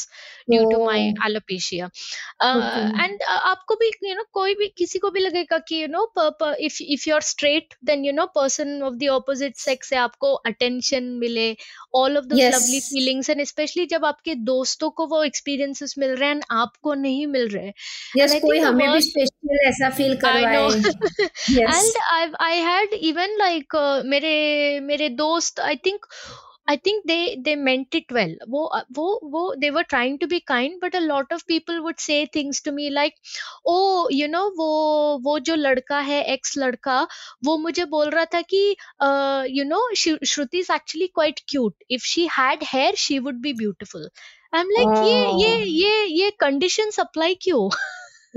due 0.50 0.70
to 0.70 0.84
my 0.84 1.08
alopecia 1.26 1.86
and 2.44 3.22
आपको 3.22 3.74
भी 3.74 3.86
you 3.86 4.08
you 4.08 4.16
know 4.16 4.22
know, 4.22 4.30
कोई 4.32 4.54
भी 4.54 4.66
किसी 4.78 4.98
को 4.98 5.10
भी 5.10 5.20
लगेगा 5.20 5.58
कि 5.68 5.82
you 5.82 5.88
know 5.88 6.04
if 6.60 6.82
if 6.82 7.08
you 7.08 7.14
are 7.14 7.22
straight 7.24 7.74
then 7.84 8.04
you 8.04 8.12
know 8.12 8.26
person 8.34 8.82
of 8.82 8.94
the 8.94 9.08
opposite 9.10 9.56
sex 9.58 9.88
से 9.88 9.96
आपको 9.98 10.32
अटेंशन 10.46 11.04
मिले 11.20 11.48
all 11.94 12.16
of 12.16 12.24
this 12.26 12.44
lovely 12.46 12.80
feelings 12.82 13.30
and 13.30 13.44
specially 13.46 13.86
जब 13.86 14.04
आपके 14.06 14.34
दोस्तों 14.34 14.90
को 14.90 15.06
वो 15.06 15.22
एक्सपीरियंसेस 15.24 15.94
मिल 15.98 16.10
रहे 16.10 16.28
हैं 16.28 16.40
आपको 16.50 16.94
नहीं 16.94 17.26
मिल 17.26 17.48
रहे 17.48 17.72
yes, 18.18 18.40
कोई 18.40 18.58
हमें 18.58 18.92
भी 18.92 19.00
स्पेशल 19.00 19.68
ऐसा 19.68 19.90
feel 19.90 20.16
and 21.58 22.34
I 22.40 22.58
had 22.60 22.94
even 23.02 23.36
like 23.38 23.76
मेरे 24.06 24.34
मेरे 24.80 25.08
दोस्त 25.08 25.60
I 25.60 25.76
think 25.76 26.06
I 26.67 26.75
think 26.77 27.07
they 27.07 27.37
they 27.45 27.55
meant 27.55 27.95
it 27.99 28.11
well 28.17 28.33
वो 28.47 28.61
वो 28.97 29.05
वो 29.31 29.41
they 29.61 29.71
were 29.77 29.83
trying 29.93 30.17
to 30.19 30.27
be 30.27 30.39
kind 30.51 30.75
but 30.81 30.95
a 30.95 31.01
lot 31.01 31.31
of 31.31 31.45
people 31.47 31.81
would 31.83 31.99
say 31.99 32.17
things 32.27 32.61
to 32.61 32.71
me 32.71 32.89
like 32.97 33.15
oh 33.65 34.07
you 34.09 34.27
know 34.27 34.43
वो 34.59 34.67
वो 35.23 35.37
जो 35.49 35.55
लड़का 35.55 35.99
है 36.09 36.19
ex 36.35 36.57
लड़का 36.57 37.01
वो 37.45 37.57
मुझे 37.57 37.85
बोल 37.95 38.09
रहा 38.09 38.25
था 38.35 38.41
कि 38.53 38.61
uh, 39.01 39.43
you 39.57 39.65
know 39.65 39.81
Shru- 40.03 40.19
Shruti 40.33 40.61
is 40.65 40.69
actually 40.69 41.09
quite 41.19 41.41
cute 41.47 41.75
if 41.89 42.03
she 42.03 42.27
had 42.27 42.63
hair 42.63 42.91
she 42.95 43.19
would 43.19 43.41
be 43.41 43.53
beautiful 43.63 44.07
I'm 44.53 44.67
like 44.77 45.03
ये 45.07 45.19
ये 45.41 45.55
Oh. 45.55 45.63
ये 45.65 46.05
ये 46.05 46.31
conditions 46.43 46.99
apply 47.05 47.33
क्यों 47.41 47.69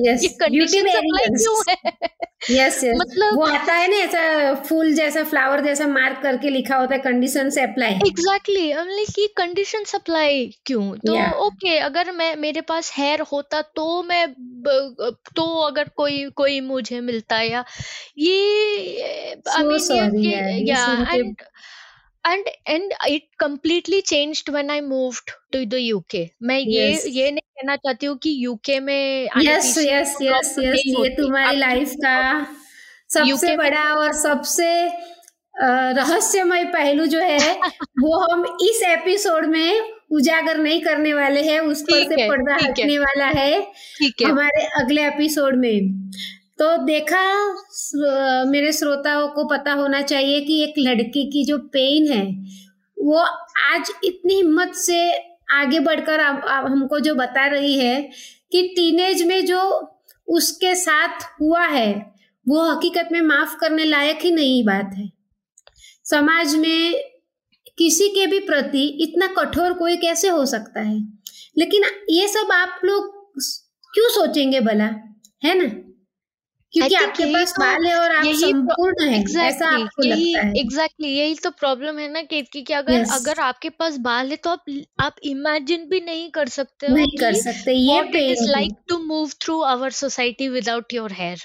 yes. 0.07 0.23
ये 0.23 0.29
कंडीशन 0.41 0.89
सप्लाई 0.93 1.29
क्यों 1.37 1.63
है 1.69 1.93
यस 2.52 2.84
यस 2.84 2.96
मतलब 2.96 3.36
वो 3.36 3.42
आता 3.42 3.74
है 3.74 3.88
ना 3.88 3.96
ऐसा 3.96 4.54
फूल 4.54 4.94
जैसा 4.94 5.24
फ्लावर 5.24 5.62
जैसा 5.62 5.88
मार्क 5.88 6.20
करके 6.24 6.50
लिखा 6.50 6.76
होता 6.76 6.96
है 6.96 7.02
कंडीशन 7.02 7.50
से 7.50 7.62
अप्लाई 7.62 7.92
एग्जैक्टली 7.92 8.74
exactly, 8.74 9.20
ये 9.20 9.28
कंडीशन 9.38 9.84
अप्लाई 9.96 10.60
क्यों? 10.66 10.96
तो 10.96 11.14
ओके 11.14 11.26
yeah. 11.26 11.44
okay, 11.48 11.86
अगर 11.86 12.12
मैं 12.12 12.36
मेरे 12.36 12.62
पास 12.62 12.94
हेयर 12.98 13.22
होता 13.22 13.62
तो 13.62 14.04
मैं 14.04 14.34
तो 15.10 15.60
अगर 15.60 15.90
कोई 15.96 16.30
कोई 16.30 16.60
मुझे 16.60 17.02
मिलता 17.02 17.42
या 17.42 17.66
ये 18.18 18.42
आई 19.50 19.64
मीन 19.64 20.68
या 20.68 21.08
and 21.14 21.36
and 22.28 22.46
and 22.68 22.94
it 23.08 23.24
completely 23.40 24.02
changed 24.02 24.50
when 24.50 24.70
I 24.70 24.82
moved 24.82 25.32
to 25.54 25.66
the 25.66 25.74
UK 25.74 26.30
मैं 26.44 26.60
yes. 26.60 26.70
ये 26.70 27.10
ये 27.10 27.32
नहीं 27.32 27.42
कहना 27.42 27.76
चाहती 27.76 28.06
हूँ 28.06 28.18
कि 28.18 28.46
यूके 28.46 28.80
में 28.80 29.30
यस 29.38 29.78
यस 29.78 30.18
यस 30.22 30.56
यस 30.60 30.76
ये 30.78 31.10
तुम्हारी 31.10 31.58
लाइफ 31.58 31.94
का 31.94 32.48
सबसे 33.10 33.58
बड़ा 33.58 33.84
और 33.84 34.14
सबसे 34.14 34.90
रहस्यमय 35.62 36.64
पहलू 36.64 37.06
जो 37.06 37.20
है 37.20 37.60
वो 38.02 38.20
हम 38.20 38.58
इस 38.62 38.84
एपिसोड 38.84 39.46
में 39.46 39.94
उजागर 40.12 40.58
नहीं 40.58 40.82
करने 40.82 41.14
वाले 41.14 41.42
हैं 41.42 41.60
उस 41.60 41.82
पर 41.82 42.04
से 42.04 42.30
पर्दा 42.30 42.56
हटने 42.56 43.00
वाला 43.00 43.26
है 43.26 43.74
हमारे 44.26 44.66
अगले 44.84 45.08
एपिसोड 45.08 45.56
में। 45.56 46.12
तो 46.60 46.76
देखा 46.78 47.22
मेरे 48.46 48.72
श्रोताओं 48.74 49.28
को 49.28 49.44
पता 49.48 49.74
होना 49.74 50.02
चाहिए 50.02 50.40
कि 50.42 50.62
एक 50.64 50.74
लड़की 50.78 51.24
की 51.32 51.44
जो 51.46 51.58
पेन 51.58 52.12
है, 52.12 52.26
वो 52.98 53.18
आज 53.74 53.92
इतनी 54.04 54.36
हिम्मत 54.36 54.74
से 54.76 55.00
आगे 55.52 55.80
बढ़कर 55.80 56.20
हमको 56.20 57.00
जो 57.00 57.16
बता 57.16 57.46
रही 57.48 57.78
है 57.80 58.02
कि 58.52 58.68
टीनेज 58.68 59.24
में 59.24 59.46
जो 59.46 59.62
उसके 60.28 60.76
साथ 60.76 61.24
हुआ 61.42 61.66
है, 61.66 62.14
वो 62.48 62.70
हकीकत 62.72 63.10
में 63.12 63.22
माफ़ 63.22 63.56
करने 63.58 63.86
लायक 63.86 64.20
ही 64.22 64.32
नहीं 64.32 64.64
बात 64.66 64.92
है। 64.98 65.10
समाज 66.06 66.56
में 66.56 67.04
किसी 67.78 68.10
के 68.10 68.28
भी 68.28 68.40
प्रति 68.40 68.88
इतना 69.02 69.28
कठोर 69.28 69.74
कोई 69.74 69.98
कैसे 69.98 70.28
हो 70.28 70.46
सकता 70.46 70.82
है? 70.82 71.00
लेकिन 71.58 71.84
ये 72.10 72.28
सब 72.28 72.52
आप 72.52 72.80
लोग 72.86 73.34
क्यों 73.94 74.10
सोचेंगे 74.10 74.60
भला? 74.60 74.96
है 75.44 75.58
ना? 75.58 75.89
क्योंकि 76.74 76.96
आपके 76.96 77.26
पास 77.26 77.54
तो 77.54 77.62
बाल 77.62 77.86
है 77.86 78.00
और 78.00 78.12
आप 78.12 78.26
संपूर्ण 78.26 79.08
है 79.10 79.24
exactly, 79.24 79.44
ऐसा 79.44 79.68
आपको 79.68 80.04
लगता 80.04 80.16
है। 80.16 80.54
एग्जैक्टली 80.58 80.64
exactly, 80.64 81.06
यही 81.06 81.36
तो 81.36 81.50
प्रॉब्लम 81.50 82.00
है 82.00 82.12
ना 82.12 82.22
कि, 82.22 82.42
कि 82.42 82.74
अगर 82.74 83.04
yes. 83.04 83.14
अगर 83.14 83.40
आपके 83.40 83.70
पास 83.70 83.98
बाल 83.98 84.30
है 84.30 84.36
तो 84.36 84.50
आप 84.50 84.66
आप 85.00 85.16
इमेजिन 85.24 85.90
भी 85.90 86.00
नहीं 86.00 86.30
कर 86.32 86.48
सकते 86.48 86.88
हो 86.88 86.96
नहीं 86.96 87.18
कर 87.18 87.34
सकते 87.34 87.74
ये 87.74 88.32
is 88.32 88.50
like 88.52 88.76
to 88.88 88.98
move 88.98 89.32
through 89.42 89.62
our 89.62 89.92
society 89.92 90.50
without 90.50 90.94
your 90.94 91.12
hair 91.12 91.38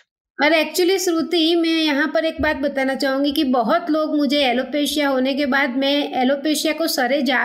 और 0.42 0.52
एक्चुअली 0.52 0.98
श्रुति 0.98 1.54
मैं 1.54 1.68
यहाँ 1.68 2.06
पर 2.14 2.24
एक 2.24 2.40
बात 2.42 2.56
बताना 2.56 2.94
चाहूँगी 2.94 3.32
कि 3.32 3.44
बहुत 3.44 3.90
लोग 3.90 4.16
मुझे 4.16 4.38
एलोपेशिया 4.38 5.08
होने 5.08 5.34
के 5.34 5.46
बाद 5.46 5.76
मैं 5.76 6.20
एलोपेशिया 6.22 6.72
को 6.72 6.86
सरे 6.86 7.22
जा 7.22 7.38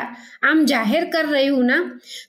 आम 0.44 0.66
ज़ाहिर 0.66 1.06
कर 1.06 1.26
रही 1.26 1.48
हूँ 1.48 1.64
ना 1.64 1.80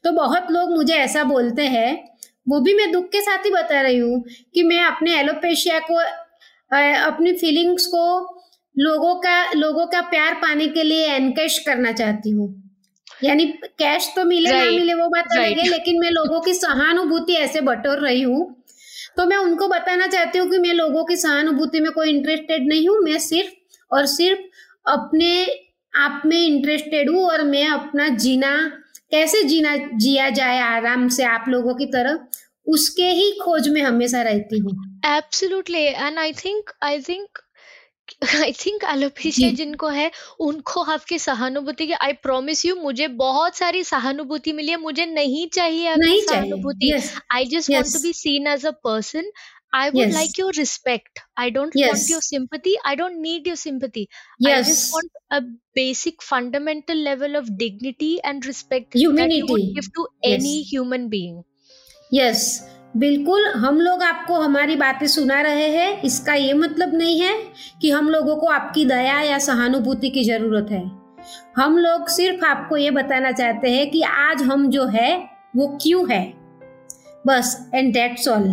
तो 0.04 0.12
बहुत 0.12 0.50
लोग 0.50 0.70
मुझे 0.70 0.94
ऐसा 0.94 1.24
बोलते 1.24 1.62
हैं 1.66 2.09
वो 2.50 2.60
भी 2.60 2.74
मैं 2.74 2.90
दुख 2.92 3.04
के 3.06 3.20
साथ 3.20 3.44
ही 3.46 3.50
बता 3.50 3.80
रही 3.80 3.98
हूँ 3.98 4.22
कि 4.54 4.62
मैं 4.62 4.82
अपने 4.84 5.18
एलोपेशिया 5.20 5.78
को 5.90 5.98
अपनी 7.06 7.32
फीलिंग्स 7.32 7.86
को 7.86 8.04
लोगों 8.76 9.14
का 9.20 9.52
लोगों 9.52 9.86
का 9.86 10.00
प्यार 10.10 10.34
पाने 10.34 10.66
के 10.68 10.82
लिए 10.82 11.06
एनकेश 11.14 11.58
करना 11.58 11.92
चाहती 11.92 12.30
हूँ। 12.30 12.48
यानी 13.24 13.46
कैश 13.78 14.12
तो 14.16 14.24
मिले 14.24 14.50
right. 14.50 14.64
ना 14.64 14.70
मिले 14.70 14.94
वो 14.94 15.08
बात 15.08 15.32
अलग 15.32 15.58
है 15.58 15.68
लेकिन 15.68 16.00
मैं 16.00 16.10
लोगों 16.10 16.40
की 16.40 16.54
सहानुभूति 16.54 17.34
ऐसे 17.36 17.60
बटोर 17.60 17.98
रही 17.98 18.22
हूँ। 18.22 18.44
तो 19.16 19.26
मैं 19.26 19.36
उनको 19.36 19.68
बताना 19.68 20.06
चाहती 20.06 20.38
हूँ 20.38 20.48
कि 20.50 20.58
मैं 20.58 20.72
लोगों 20.74 21.04
की 21.04 21.16
सहानुभूति 21.16 21.80
में 21.80 21.90
कोई 21.92 22.10
इंटरेस्टेड 22.10 22.68
नहीं 22.68 22.88
हूँ 22.88 22.98
मैं 23.00 23.18
सिर्फ़ 23.18 23.94
और 23.94 24.06
सिर्फ़ 24.06 24.40
अपने 24.86 25.32
आप 25.94 26.22
में 26.26 26.38
इंटरेस्टेड 26.38 27.10
हूँ 27.10 27.24
और 27.24 27.42
मैं 27.44 27.66
अपना 27.68 28.08
जीना 28.16 28.52
कैसे 29.12 29.42
जीना 29.42 29.76
जिया 29.76 30.28
जाए 30.30 30.58
आराम 30.60 31.08
से 31.08 31.24
आप 31.24 31.44
लोगों 31.48 31.74
की 31.74 31.86
तरह 31.86 32.18
उसके 32.66 33.08
ही 33.10 33.30
खोज 33.42 33.68
में 33.68 33.80
हमेशा 33.82 34.22
रहती 34.22 34.58
हूँ। 34.58 34.72
Absolutely 35.06 35.82
and 35.82 36.18
I 36.18 36.32
think 36.34 36.70
I 36.82 37.00
think 37.00 37.38
I 38.36 38.52
think 38.52 38.84
alopecia 38.84 39.50
जिनको 39.50 39.88
है 39.88 40.10
उनको 40.40 40.80
आपकी 40.92 41.18
सहानुभूति 41.18 41.86
की 41.86 41.92
आई 41.92 42.12
प्रोमिस 42.22 42.64
यू 42.66 42.74
मुझे 42.76 43.08
बहुत 43.20 43.56
सारी 43.56 43.82
सहानुभूति 43.84 44.52
मिली 44.52 44.70
है 44.70 44.76
मुझे 44.80 45.06
नहीं 45.06 45.46
चाहिए 45.48 45.86
आपकी 45.88 46.20
सहानुभूति। 46.20 46.92
I 47.32 47.44
just 47.46 47.70
want 47.70 47.86
to 47.86 48.02
be 48.02 48.12
seen 48.12 48.46
as 48.46 48.66
a 48.66 48.70
person 48.84 49.30
I 49.72 49.90
would 49.90 49.98
yes. 49.98 50.14
like 50.14 50.37
your 50.37 50.50
respect. 50.56 51.20
I 51.37 51.50
don't 51.50 51.72
yes. 51.74 51.92
want 51.92 52.09
your 52.09 52.20
sympathy. 52.20 52.74
I 52.85 52.94
don't 52.94 53.20
need 53.22 53.46
your 53.46 53.56
sympathy. 53.56 54.09
Yes. 54.38 54.66
I 54.66 54.70
just 54.70 54.92
want 54.92 55.11
a 55.30 55.42
basic 55.74 56.22
fundamental 56.22 56.96
level 56.96 57.37
of 57.37 57.56
dignity 57.56 58.20
and 58.24 58.44
respect 58.44 58.94
Humanity. 58.94 59.40
that 59.40 59.46
you 59.46 59.46
would 59.46 59.74
give 59.74 59.92
to 59.92 60.09
yes. 60.22 60.40
any 60.40 60.62
human 60.62 61.09
being. 61.09 61.44
Yes. 62.12 62.62
बिल्कुल 62.96 63.46
हम 63.62 63.80
लोग 63.80 64.02
आपको 64.02 64.35
हमारी 64.40 64.76
बातें 64.76 65.06
सुना 65.06 65.40
रहे 65.42 65.68
हैं 65.70 66.02
इसका 66.02 66.35
ये 66.35 66.52
मतलब 66.52 66.94
नहीं 66.94 67.20
है 67.20 67.37
कि 67.83 67.90
हम 67.90 68.09
लोगों 68.11 68.35
को 68.37 68.46
आपकी 68.46 68.85
दया 68.85 69.20
या 69.20 69.38
सहानुभूति 69.38 70.11
की 70.11 70.24
ज़रूरत 70.24 70.70
है 70.70 70.83
हम 71.56 71.78
लोग 71.78 72.09
सिर्फ़ 72.09 72.44
आपको 72.44 72.76
ये 72.76 72.90
बताना 72.90 73.33
चाहते 73.33 73.70
हैं 73.70 73.88
कि 73.90 74.02
आज 74.02 74.42
हम 74.42 74.68
जो 74.70 74.87
है 74.87 75.16
वो 75.56 75.68
क्यों 75.83 76.11
है 76.11 76.22
बस 77.26 77.56
and 77.74 77.92
that's 77.94 78.28
all 78.28 78.48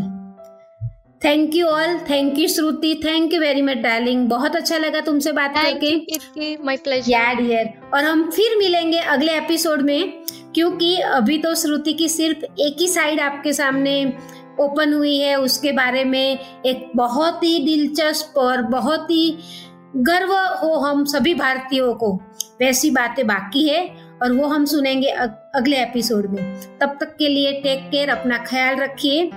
thank 1.24 1.56
you 1.56 1.68
all 1.68 1.98
thank 2.10 2.40
you 2.40 2.48
Shruti 2.48 3.02
thank 3.06 3.34
you 3.34 3.40
very 3.40 3.62
much 3.62 3.78
darling 3.78 4.28
बहुत 4.30 4.56
अच्छा 4.56 4.78
लगा 4.78 5.00
तुमसे 5.00 5.32
बात 5.32 5.54
करके। 5.58 6.58
माय 6.66 6.78
प्लेजर 6.78 7.12
यार 7.12 7.74
और 7.94 8.04
हम 8.04 8.30
फिर 8.32 8.58
मिलेंगे 8.58 8.98
अगले 8.98 9.38
एपिसोड 9.38 9.82
में 9.82 10.24
क्योंकि 10.56 10.96
अभी 10.98 11.38
तो 11.38 11.56
श्रुति 11.56 11.94
की 11.94 12.10
सिर्फ़ 12.10 12.46
एक 12.62 12.76
ही 12.80 12.88
साइड 12.88 13.20
आपके 13.20 13.54
सामने 13.54 14.14
ओपन 14.60 14.94
हुई 14.94 15.18
है 15.18 15.36
उसके 15.36 15.72
बारे 15.72 16.04
में 16.04 16.40
एक 16.66 16.92
बहुत 16.96 17.44
ही 17.44 17.60
दिलचस्प 17.60 18.38
और 18.38 18.62
बहुत 18.62 19.12
ही 19.12 19.38
गर्व 19.98 20.34
हो 20.34 20.74
हम 20.76 21.04
सभी 21.06 21.34
भारतीयों 21.34 21.94
को। 21.94 22.14
वैसी 22.62 22.92
बातें 22.92 23.28
बाकी 23.28 23.68
है 23.70 23.82
और 24.24 24.34
वो 24.34 24.48
हम 24.48 24.66
सुनेंगे 24.66 25.08
अगले 25.08 25.78
एपिसोड 25.78 26.30
में। 26.32 26.62
तब 26.82 26.98
तक 27.00 27.16
के 27.18 27.28
लिए 27.28 27.52
टेक 27.62 27.90
केयर 27.92 28.10
अपना 28.10 28.38
ख्याल 28.38 28.76
रखिए। 28.76 29.30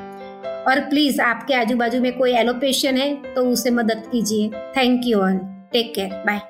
और 0.69 0.81
प्लीज़ 0.81 1.21
आपके 1.21 1.55
आजू 1.55 1.77
बाजू 1.77 2.01
में 2.01 2.13
कोई 2.19 2.33
एलोपेशन 2.37 2.97
है 2.97 3.15
तो 3.35 3.45
उसे 3.45 3.71
मदद 3.71 4.03
कीजिए। 4.13 4.49
Thank 4.77 5.07
you 5.07 5.21
all 5.21 5.39
take 5.73 5.93
care 5.95 6.23
bye 6.27 6.41